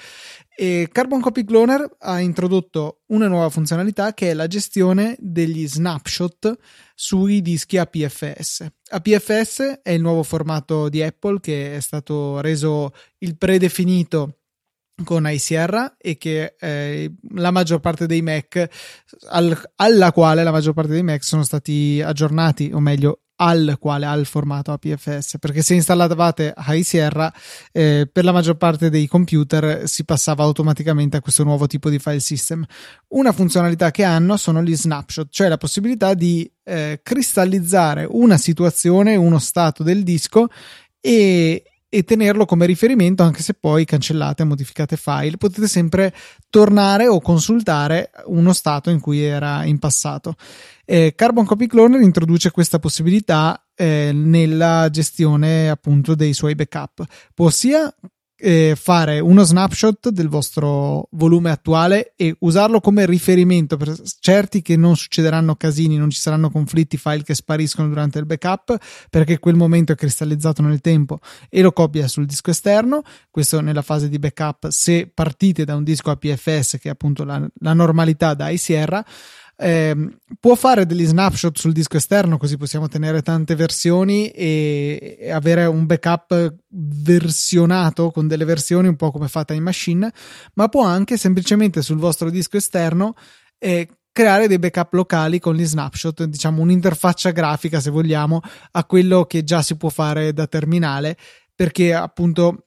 [0.57, 6.57] E Carbon Copy Cloner ha introdotto una nuova funzionalità che è la gestione degli snapshot
[6.95, 8.67] sui dischi APFS.
[8.89, 14.39] APFS è il nuovo formato di Apple che è stato reso il predefinito
[15.05, 18.69] con iSierra e che eh, la maggior parte dei Mac
[19.29, 24.07] al, alla quale la maggior parte dei Mac sono stati aggiornati o meglio al quale
[24.07, 27.31] al formato APFS perché se installavate iSierra
[27.73, 31.99] eh, per la maggior parte dei computer si passava automaticamente a questo nuovo tipo di
[31.99, 32.65] file system.
[33.09, 39.17] Una funzionalità che hanno sono gli snapshot cioè la possibilità di eh, cristallizzare una situazione
[39.17, 40.49] uno stato del disco
[40.99, 45.37] e, e tenerlo come riferimento anche se poi cancellate modificate file.
[45.37, 46.15] Potete sempre
[46.51, 50.35] tornare o consultare uno stato in cui era in passato.
[50.85, 57.05] Eh, Carbon Copy Cloner introduce questa possibilità eh, nella gestione appunto dei suoi backup.
[57.35, 57.93] Può sia
[58.39, 64.77] eh, fare uno snapshot del vostro volume attuale e usarlo come riferimento per certi che
[64.77, 68.77] non succederanno casini, non ci saranno conflitti, file che spariscono durante il backup
[69.09, 73.03] perché quel momento è cristallizzato nel tempo e lo copia sul disco esterno.
[73.31, 77.45] Questo nella fase di backup se partite da un disco APFS che è appunto la,
[77.61, 79.05] la normalità da iSierra
[79.59, 85.31] eh, può fare degli snapshot sul disco esterno così possiamo tenere tante versioni e, e,
[85.31, 90.13] avere un backup versionato con delle versioni un po' come fatta in machine
[90.55, 93.15] ma può anche semplicemente sul vostro disco esterno
[93.59, 98.41] eh, creare dei backup locali con gli snapshot, diciamo un'interfaccia grafica se vogliamo
[98.73, 101.17] a quello che già si può fare da terminale
[101.55, 102.63] perché appunto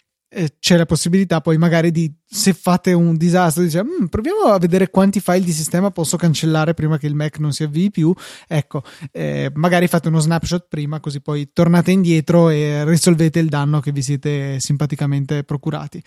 [0.60, 4.92] c'è la possibilità poi magari di se fate un disastro dice mm, proviamo a vedere
[4.92, 8.14] quanti file di sistema posso cancellare prima che il Mac non si avvii più.
[8.48, 13.80] Ecco eh, magari fate uno snapshot prima così poi tornate indietro e risolvete il danno
[13.80, 16.02] che vi siete simpaticamente procurati.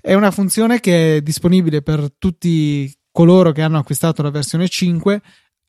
[0.00, 5.20] È una funzione che è disponibile per tutti coloro che hanno acquistato la versione 5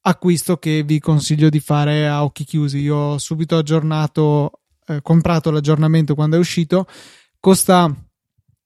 [0.02, 2.78] acquisto che vi consiglio di fare a occhi chiusi.
[2.78, 6.86] Io ho subito aggiornato eh, comprato l'aggiornamento quando è uscito
[7.46, 7.94] costa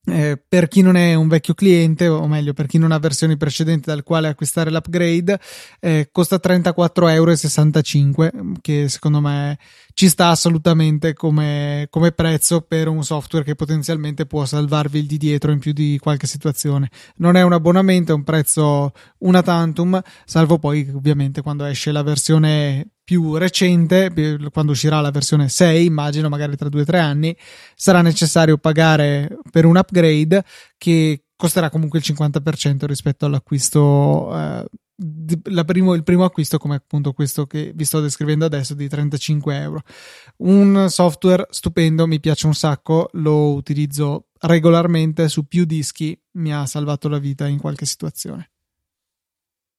[0.06, 3.36] eh, per chi non è un vecchio cliente, o meglio, per chi non ha versioni
[3.36, 5.38] precedenti dal quale acquistare l'upgrade,
[5.82, 9.60] eh, costa 34,65 euro, che secondo me
[10.00, 15.18] ci sta assolutamente come, come, prezzo per un software che potenzialmente può salvarvi il di
[15.18, 16.90] dietro in più di qualche situazione.
[17.18, 22.02] Non è un abbonamento, è un prezzo una tantum, salvo poi ovviamente quando esce la
[22.02, 24.10] versione più recente,
[24.54, 27.36] quando uscirà la versione 6, immagino magari tra due o tre anni,
[27.76, 30.46] sarà necessario pagare per un upgrade
[30.78, 34.66] che costerà comunque il 50% rispetto all'acquisto, eh,
[35.66, 39.82] primo, il primo acquisto come appunto questo che vi sto descrivendo adesso di 35 euro.
[40.38, 46.66] Un software stupendo, mi piace un sacco, lo utilizzo regolarmente su più dischi, mi ha
[46.66, 48.52] salvato la vita in qualche situazione.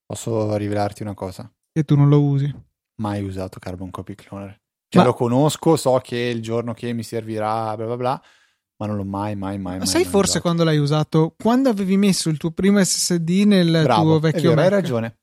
[0.06, 1.50] Posso rivelarti una cosa?
[1.72, 2.68] Che tu non lo usi
[3.00, 4.60] mai usato Carbon Copy Cloner.
[4.88, 5.08] Cioè, ma...
[5.08, 8.22] lo conosco, so che il giorno che mi servirà, bla bla bla,
[8.80, 9.78] ma non l'ho mai, mai, mai.
[9.78, 10.40] Ma sai forse usato.
[10.40, 11.34] quando l'hai usato?
[11.38, 14.64] Quando avevi messo il tuo primo SSD nel Bravo, tuo vecchio vero, Mac?
[14.64, 15.18] Hai ragione.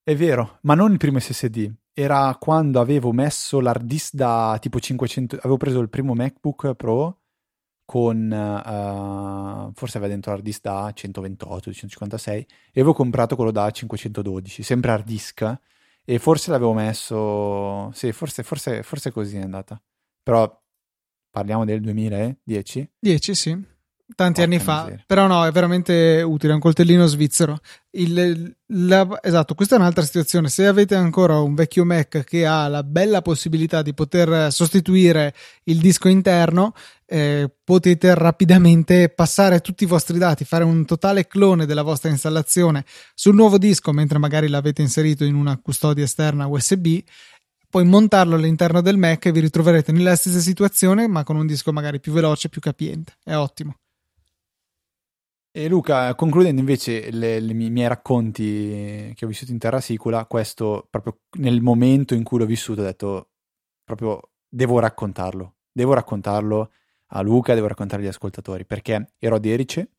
[0.00, 1.72] È vero, ma non il primo SSD.
[1.92, 5.36] Era quando avevo messo l'hard disk da tipo 500.
[5.38, 7.18] Avevo preso il primo MacBook Pro
[7.84, 12.46] con uh, forse aveva dentro hard disk da 128, 156 e
[12.80, 15.58] avevo comprato quello da 512, sempre hard disk
[16.04, 19.80] e forse l'avevo messo, sì, forse, forse, forse così è andata.
[20.22, 20.63] Però
[21.34, 22.90] parliamo del 2010?
[23.00, 23.50] 10, sì.
[24.14, 25.04] Tanti Porca anni fa, miseria.
[25.06, 27.58] però no, è veramente utile, è un coltellino svizzero.
[27.90, 30.48] Il, la, esatto, questa è un'altra situazione.
[30.48, 35.78] Se avete ancora un vecchio Mac che ha la bella possibilità di poter sostituire il
[35.78, 36.74] disco interno,
[37.06, 42.84] eh, potete rapidamente passare tutti i vostri dati, fare un totale clone della vostra installazione
[43.14, 46.98] sul nuovo disco mentre magari l'avete inserito in una custodia esterna USB
[47.74, 51.72] poi montarlo all'interno del Mac e vi ritroverete nella stessa situazione ma con un disco
[51.72, 53.14] magari più veloce, più capiente.
[53.20, 53.74] È ottimo.
[55.50, 61.22] E Luca, concludendo invece i miei racconti che ho vissuto in Terra Sicula, questo proprio
[61.38, 63.30] nel momento in cui l'ho vissuto ho detto
[63.82, 66.70] proprio devo raccontarlo, devo raccontarlo
[67.06, 69.94] a Luca, devo raccontare agli ascoltatori, perché ero ad Erice,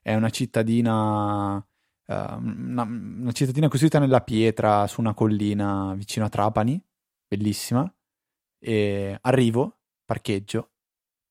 [0.00, 1.62] è una cittadina, uh,
[2.06, 6.82] una, una cittadina costruita nella pietra su una collina vicino a Trapani,
[7.28, 7.92] bellissima,
[8.58, 10.72] e arrivo, parcheggio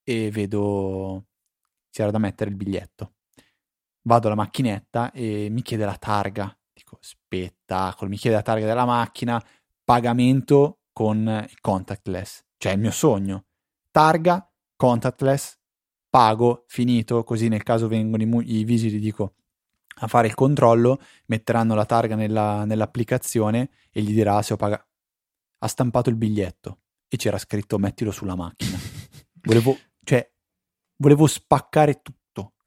[0.02, 1.26] e vedo
[1.90, 3.14] c'era da mettere il biglietto
[4.08, 6.52] vado alla macchinetta e mi chiede la targa.
[6.72, 9.42] Dico, spettacolo, mi chiede la targa della macchina,
[9.84, 13.44] pagamento con il contactless, cioè il mio sogno.
[13.90, 15.58] Targa, contactless,
[16.08, 19.34] pago, finito, così nel caso vengono i, i vigili, dico,
[20.00, 24.87] a fare il controllo, metteranno la targa nella, nell'applicazione e gli dirà se ho pagato.
[25.58, 28.78] Ha stampato il biglietto e c'era scritto mettilo sulla macchina.
[29.40, 30.30] Volevo, cioè,
[30.96, 32.18] volevo spaccare tutto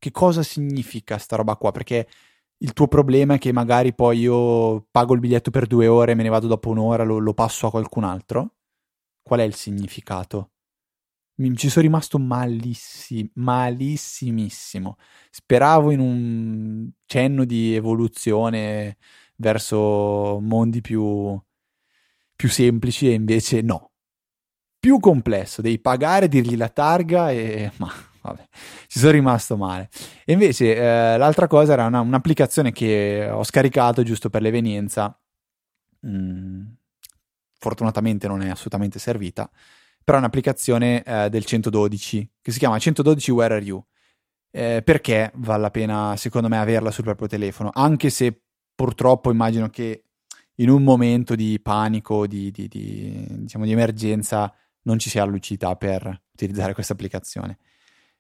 [0.02, 1.70] che cosa significa sta roba qua?
[1.70, 2.08] Perché
[2.58, 6.24] il tuo problema è che magari poi io pago il biglietto per due ore, me
[6.24, 8.56] ne vado dopo un'ora, lo, lo passo a qualcun altro?
[9.22, 10.54] Qual è il significato?
[11.36, 14.98] Mi, ci sono rimasto malissimo, malissimissimo.
[15.30, 18.98] Speravo in un cenno di evoluzione
[19.36, 21.40] verso mondi più,
[22.42, 23.92] più semplici e invece no.
[24.80, 27.72] Più complesso, devi pagare, dirgli la targa e...
[27.78, 28.48] Ma vabbè,
[28.88, 29.90] ci sono rimasto male.
[30.26, 35.16] E invece eh, l'altra cosa era una, un'applicazione che ho scaricato giusto per l'evenienza.
[36.08, 36.66] Mm,
[37.60, 39.48] fortunatamente non è assolutamente servita,
[40.04, 43.86] però è un'applicazione eh, del 112 che si chiama 112 Where Are You?
[44.50, 48.42] Eh, perché vale la pena, secondo me, averla sul proprio telefono, anche se
[48.74, 50.06] purtroppo immagino che
[50.56, 55.76] in un momento di panico, di, di, di, diciamo, di emergenza, non ci sia lucidità
[55.76, 57.58] per utilizzare questa applicazione.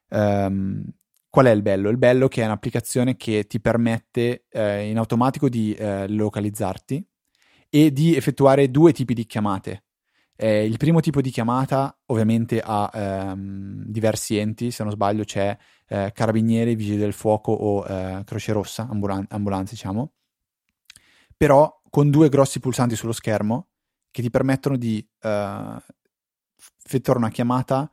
[0.09, 0.83] Um,
[1.29, 1.89] qual è il bello?
[1.89, 7.05] Il bello è che è un'applicazione che ti permette eh, in automatico di eh, localizzarti
[7.69, 9.83] e di effettuare due tipi di chiamate.
[10.35, 15.55] Eh, il primo tipo di chiamata ovviamente ha ehm, diversi enti, se non sbaglio c'è
[15.87, 20.13] eh, carabinieri, vigili del fuoco o eh, Croce Rossa, ambulan- ambulanze diciamo,
[21.37, 23.67] però con due grossi pulsanti sullo schermo
[24.11, 25.75] che ti permettono di eh,
[26.83, 27.91] effettuare una chiamata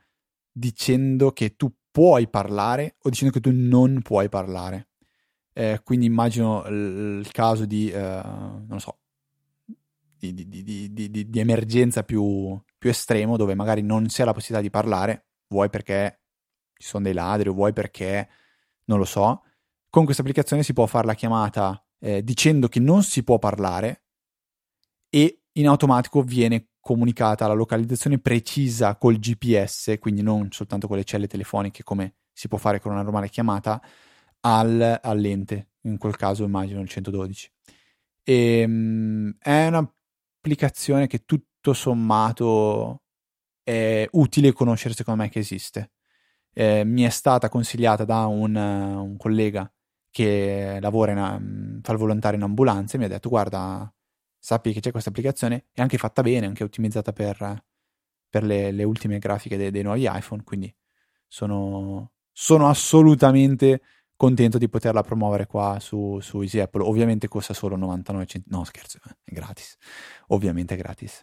[0.51, 4.91] dicendo che tu puoi parlare o dicendo che tu non puoi parlare.
[5.53, 9.01] Eh, quindi immagino il, il caso di, eh, non so,
[10.17, 14.71] di, di, di, di emergenza più, più, estremo dove magari non ha la possibilità di
[14.71, 16.21] parlare, vuoi perché
[16.75, 18.29] ci sono dei ladri o vuoi perché
[18.85, 19.43] non lo so.
[19.91, 24.05] Con questa applicazione si può fare la chiamata eh, dicendo che non si può parlare
[25.11, 31.05] e in automatico viene comunicata la localizzazione precisa col GPS, quindi non soltanto con le
[31.05, 33.83] celle telefoniche come si può fare con una normale chiamata,
[34.41, 37.51] al, all'ente, in quel caso immagino il 112.
[38.23, 43.03] E, um, è un'applicazione che tutto sommato
[43.63, 45.91] è utile conoscere secondo me che esiste.
[46.55, 49.71] Eh, mi è stata consigliata da un, un collega
[50.11, 53.93] che lavora in, fa il volontario in ambulanza e mi ha detto guarda
[54.39, 57.65] sappi che c'è questa applicazione, è anche fatta bene, anche ottimizzata per,
[58.29, 60.75] per le, le, ultime grafiche dei, dei, nuovi iPhone, quindi
[61.27, 63.83] sono, sono, assolutamente
[64.17, 66.83] contento di poterla promuovere qua su, su Easy Apple.
[66.83, 69.77] Ovviamente costa solo 99 centesimi, no scherzo, è gratis,
[70.29, 71.21] ovviamente è gratis.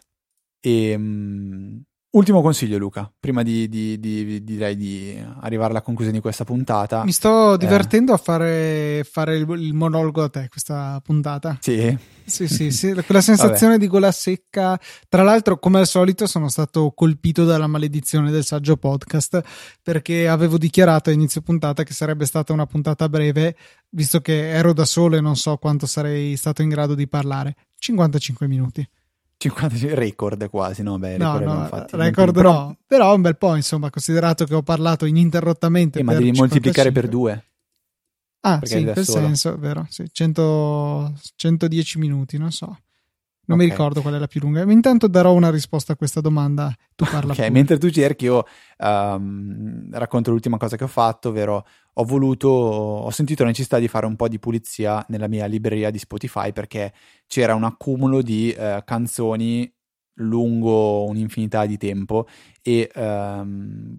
[0.60, 1.82] E, um,
[2.16, 7.04] Ultimo consiglio, Luca, prima di, di, di, di arrivare alla conclusione di questa puntata.
[7.04, 7.58] Mi sto eh.
[7.58, 8.14] divertendo eh.
[8.14, 11.58] a fare, fare il, il, monologo a te questa puntata.
[11.60, 11.94] Sì.
[12.24, 14.80] Sì, sì, sì, quella sensazione di gola secca.
[15.10, 19.42] Tra l'altro, come al solito, sono stato colpito dalla maledizione del saggio podcast
[19.82, 23.56] perché avevo dichiarato a inizio puntata che sarebbe stata una puntata breve,
[23.90, 27.56] visto che ero da solo e non so quanto sarei stato in grado di parlare.
[27.78, 28.88] 55 minuti.
[29.38, 30.98] 50 record quasi, no?
[30.98, 34.62] Beh, no, no, fatti, record però, no, però un bel po', insomma, considerato che ho
[34.62, 35.98] parlato ininterrottamente.
[35.98, 36.48] Eh, ma devi 55.
[36.48, 37.44] moltiplicare per due.
[38.40, 39.26] Ah, sì, in quel solo.
[39.26, 42.78] senso, vero, sì, 100, 110 minuti, non so.
[43.46, 43.68] Non okay.
[43.68, 44.62] mi ricordo qual è la più lunga.
[44.62, 46.74] Intanto darò una risposta a questa domanda.
[46.94, 47.30] Tu parla.
[47.30, 47.50] ok, pure.
[47.50, 48.44] mentre tu cerchi, io
[48.78, 53.88] um, racconto l'ultima cosa che ho fatto, ovvero ho voluto, ho sentito la necessità di
[53.88, 56.92] fare un po' di pulizia nella mia libreria di Spotify perché
[57.26, 59.72] c'era un accumulo di uh, canzoni
[60.18, 62.26] lungo un'infinità di tempo
[62.62, 63.96] e um,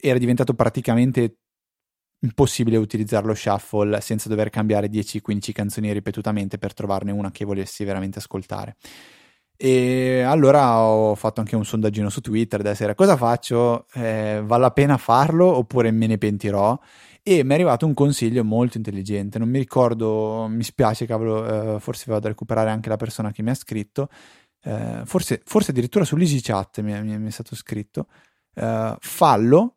[0.00, 1.38] era diventato praticamente
[2.24, 7.84] impossibile utilizzare lo shuffle senza dover cambiare 10-15 canzoni ripetutamente per trovarne una che volessi
[7.84, 8.76] veramente ascoltare.
[9.56, 13.86] E allora ho fatto anche un sondaggino su Twitter da sera cosa faccio?
[13.94, 16.76] Eh, vale la pena farlo oppure me ne pentirò?
[17.22, 19.38] E mi è arrivato un consiglio molto intelligente.
[19.38, 23.42] Non mi ricordo, mi spiace, cavolo, eh, forse vado a recuperare anche la persona che
[23.42, 24.08] mi ha scritto.
[24.62, 28.08] Eh, forse, forse, addirittura su Chat mi, mi, mi, è stato scritto.
[28.54, 29.76] Eh, fallo,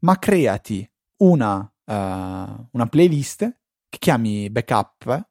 [0.00, 3.40] ma creati una uh, una playlist
[3.88, 5.28] che chiami backup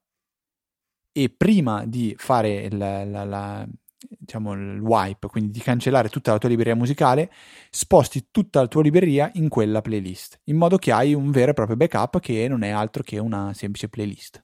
[1.12, 6.38] e prima di fare il, la, la, diciamo, il wipe, quindi di cancellare tutta la
[6.38, 7.32] tua libreria musicale,
[7.70, 11.53] sposti tutta la tua libreria in quella playlist, in modo che hai un vero e
[11.53, 14.43] proprio backup che non è altro che una semplice playlist.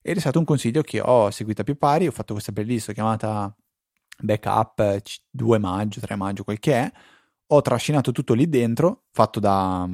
[0.00, 2.92] Ed è stato un consiglio che ho seguito a più pari, ho fatto questa playlist
[2.92, 3.54] chiamata
[4.18, 6.92] Backup 2 maggio, 3 maggio, quel che è,
[7.48, 9.88] ho trascinato tutto lì dentro, fatto da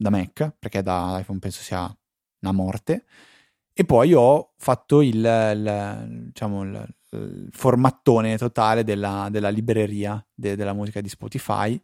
[0.00, 1.94] da Mac, perché da iPhone penso sia
[2.40, 3.04] una morte.
[3.72, 10.56] E poi ho fatto il, il, diciamo, il, il formattone totale della, della libreria de,
[10.56, 11.80] della musica di Spotify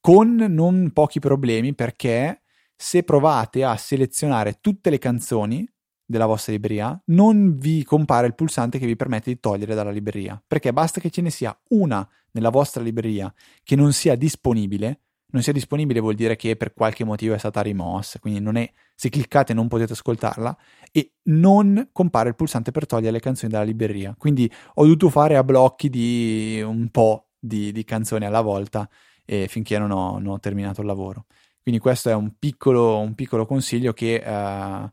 [0.00, 2.42] con non pochi problemi perché
[2.76, 5.66] se provate a selezionare tutte le canzoni
[6.04, 10.42] della vostra libreria non vi compare il pulsante che vi permette di togliere dalla libreria
[10.46, 13.32] perché basta che ce ne sia una nella vostra libreria
[13.62, 15.03] che non sia disponibile
[15.34, 19.08] non sia disponibile vuol dire che per qualche motivo è stata rimossa, quindi è, se
[19.08, 20.56] cliccate non potete ascoltarla
[20.92, 24.14] e non compare il pulsante per togliere le canzoni dalla libreria.
[24.16, 28.88] Quindi ho dovuto fare a blocchi di un po' di, di canzoni alla volta
[29.24, 31.26] eh, finché non ho, non ho, terminato il lavoro.
[31.60, 34.90] Quindi questo è un piccolo, un piccolo consiglio che eh,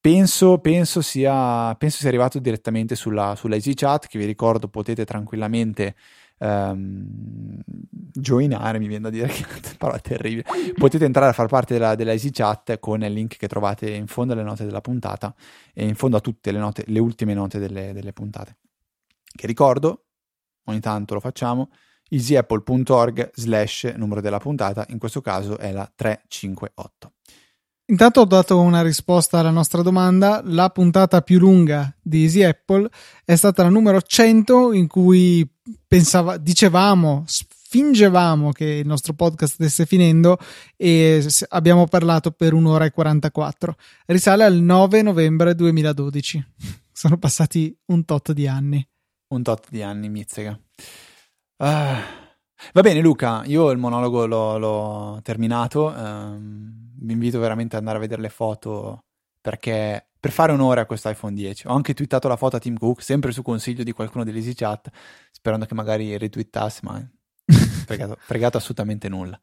[0.00, 5.94] penso, penso, sia, penso sia arrivato direttamente sulla, sulla EasyChat, che vi ricordo potete tranquillamente
[6.42, 7.60] um,
[8.12, 9.44] joinare, mi viene da dire che
[9.78, 10.44] parola terribile.
[10.74, 14.06] Potete entrare a far parte della, della Easy Chat con il link che trovate in
[14.06, 15.34] fondo alle note della puntata
[15.72, 18.58] e in fondo a tutte le, note, le ultime note delle, delle puntate.
[19.34, 20.06] Che ricordo,
[20.64, 21.70] ogni tanto lo facciamo,
[22.08, 27.12] easyapple.org slash numero della puntata, in questo caso è la 358.
[27.86, 30.40] Intanto ho dato una risposta alla nostra domanda.
[30.44, 32.88] La puntata più lunga di Easy Apple
[33.24, 35.46] è stata la numero 100 in cui
[35.86, 40.38] pensava, dicevamo, fingevamo che il nostro podcast stesse finendo
[40.76, 43.74] e abbiamo parlato per un'ora e 44.
[44.06, 46.46] Risale al 9 novembre 2012.
[46.92, 48.86] Sono passati un tot di anni.
[49.28, 50.58] Un tot di anni, mizzega.
[51.56, 52.21] Ah.
[52.74, 57.98] Va bene Luca, io il monologo l'ho, l'ho terminato, ehm, vi invito veramente ad andare
[57.98, 59.04] a vedere le foto
[59.40, 62.76] perché per fare onore a questo iPhone 10 ho anche twittato la foto a Tim
[62.78, 64.90] Cook, sempre su consiglio di qualcuno dell'EasyChat,
[65.32, 67.04] sperando che magari retweetasse, ma
[67.84, 69.38] fregato, fregato assolutamente nulla.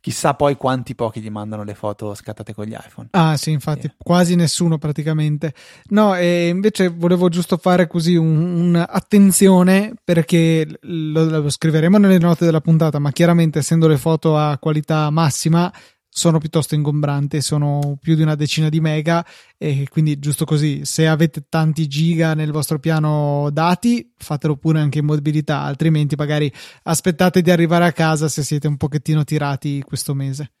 [0.00, 3.08] Chissà poi quanti pochi gli mandano le foto scattate con gli iPhone.
[3.12, 3.94] Ah, sì, infatti, yeah.
[3.96, 5.54] quasi nessuno praticamente.
[5.88, 12.44] No, e invece volevo giusto fare così un'attenzione un perché lo, lo scriveremo nelle note
[12.44, 15.72] della puntata, ma chiaramente essendo le foto a qualità massima
[16.16, 19.26] sono piuttosto ingombranti, sono più di una decina di mega
[19.58, 25.00] e quindi giusto così, se avete tanti giga nel vostro piano dati, fatelo pure anche
[25.00, 26.50] in mobilità, altrimenti magari
[26.84, 30.52] aspettate di arrivare a casa se siete un pochettino tirati questo mese.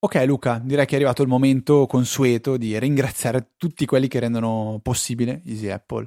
[0.00, 4.78] Ok Luca, direi che è arrivato il momento consueto di ringraziare tutti quelli che rendono
[4.82, 6.06] possibile Easy Apple.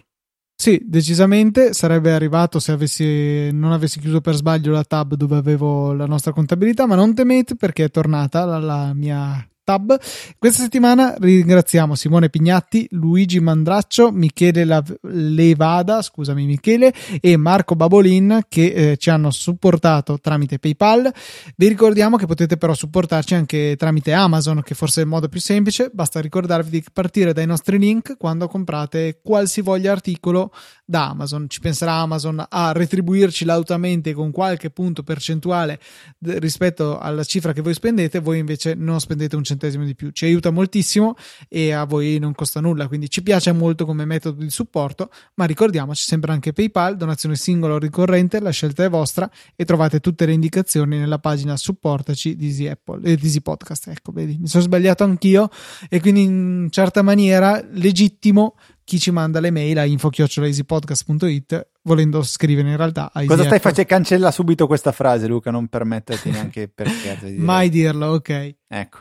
[0.56, 1.74] Sì, decisamente.
[1.74, 6.32] Sarebbe arrivato se avessi, non avessi chiuso per sbaglio la tab dove avevo la nostra
[6.32, 10.00] contabilità, ma non temete perché è tornata la, la mia tab.
[10.38, 14.66] Questa settimana ringraziamo Simone Pignatti, Luigi Mandraccio, Michele
[15.02, 21.12] Levada, scusami Michele, e Marco Babolin che eh, ci hanno supportato tramite PayPal.
[21.58, 25.42] Vi ricordiamo che potete però supportarci anche tramite Amazon, che forse è il modo più
[25.42, 25.90] semplice.
[25.92, 30.54] Basta ricordarvi di partire dai nostri link quando comprate qualsivoglia articolo
[30.86, 31.50] da Amazon.
[31.50, 35.80] Ci penserà Amazon a retribuirci lautamente con qualche punto percentuale
[36.20, 40.12] rispetto alla cifra che voi spendete, voi invece non spendete un centesimo centesimo di più.
[40.12, 41.16] Ci aiuta moltissimo
[41.48, 45.46] e a voi non costa nulla, quindi ci piace molto come metodo di supporto, ma
[45.46, 50.26] ricordiamoci sempre anche PayPal, donazione singola o ricorrente, la scelta è vostra e trovate tutte
[50.26, 53.88] le indicazioni nella pagina supportaci di Easy Apple e di Easy Podcast.
[53.88, 55.50] Ecco, vedi, mi sono sbagliato anch'io
[55.90, 62.70] e quindi in certa maniera legittimo chi ci manda le mail a info-easypodcast.it volendo scrivere
[62.70, 63.90] in realtà a Cosa stai facendo?
[63.90, 68.56] Cancella subito questa frase Luca, non permetterti neanche per scherzo di Mai dirlo, ok.
[68.68, 69.00] Ecco.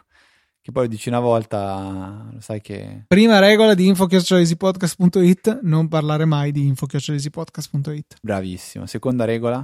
[0.65, 3.05] Che poi lo dici una volta, lo sai che...
[3.07, 8.17] Prima regola di info.easypodcast.it, non parlare mai di info.easypodcast.it.
[8.23, 8.87] Bravissimo.
[8.87, 9.63] Seconda regola?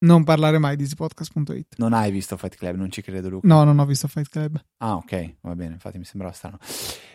[0.00, 1.76] Non parlare mai di easypodcast.it.
[1.78, 3.48] Non hai visto Fight Club, non ci credo Luca.
[3.48, 4.62] No, non ho visto Fight Club.
[4.76, 6.58] Ah, ok, va bene, infatti mi sembrava strano.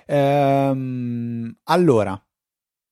[0.08, 2.20] Ehm, allora,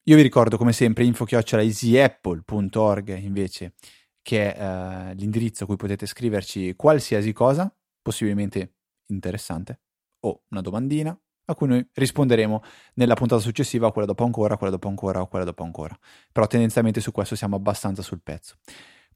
[0.04, 3.74] io vi ricordo come sempre info.easyapple.org invece,
[4.22, 8.76] che è uh, l'indirizzo a cui potete scriverci qualsiasi cosa, possibilmente
[9.08, 9.80] interessante
[10.22, 12.62] o una domandina a cui noi risponderemo
[12.96, 15.98] nella puntata successiva, quella dopo ancora, quella dopo ancora o quella dopo ancora.
[16.32, 18.56] Però tendenzialmente su questo siamo abbastanza sul pezzo.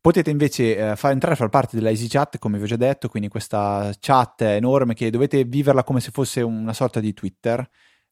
[0.01, 2.75] Potete invece eh, far entrare a far parte della Easy Chat, come vi ho già
[2.75, 7.65] detto, quindi questa chat enorme che dovete viverla come se fosse una sorta di Twitter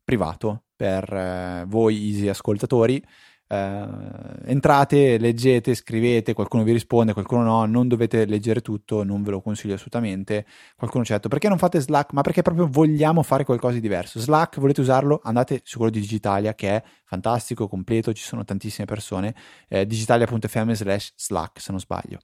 [0.03, 3.03] privato per eh, voi Easy ascoltatori
[3.51, 9.31] Uh, entrate, leggete, scrivete, qualcuno vi risponde, qualcuno no, non dovete leggere tutto, non ve
[9.31, 10.45] lo consiglio assolutamente.
[10.77, 12.13] Qualcuno detto perché non fate Slack?
[12.13, 14.21] Ma perché proprio vogliamo fare qualcosa di diverso.
[14.21, 15.19] Slack, volete usarlo?
[15.21, 19.35] Andate su quello di Digitalia che è fantastico, completo, ci sono tantissime persone,
[19.67, 22.19] eh, digitalia.fm slash Slack se non sbaglio.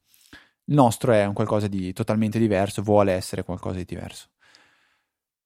[0.64, 4.28] Il nostro è un qualcosa di totalmente diverso, vuole essere qualcosa di diverso.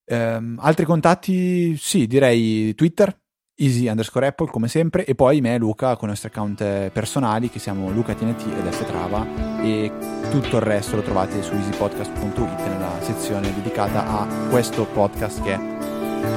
[0.04, 1.76] Um, altri contatti?
[1.76, 3.21] Sì, direi Twitter,
[3.62, 7.48] easy underscore apple come sempre e poi me e Luca con i nostri account personali
[7.48, 9.26] che siamo Luca TNT ed F Trava
[9.62, 9.90] e
[10.30, 15.60] tutto il resto lo trovate su easypodcast.it nella sezione dedicata a questo podcast che è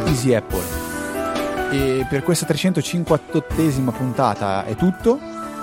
[0.08, 0.64] Easy Apple.
[1.72, 5.20] E per questa 358esima puntata è tutto.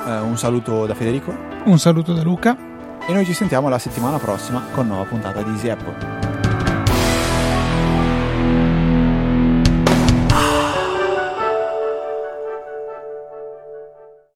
[0.07, 1.35] Eh, un saluto da Federico.
[1.65, 2.57] Un saluto da Luca.
[3.07, 6.42] E noi ci sentiamo la settimana prossima con nuova puntata di Easy Apple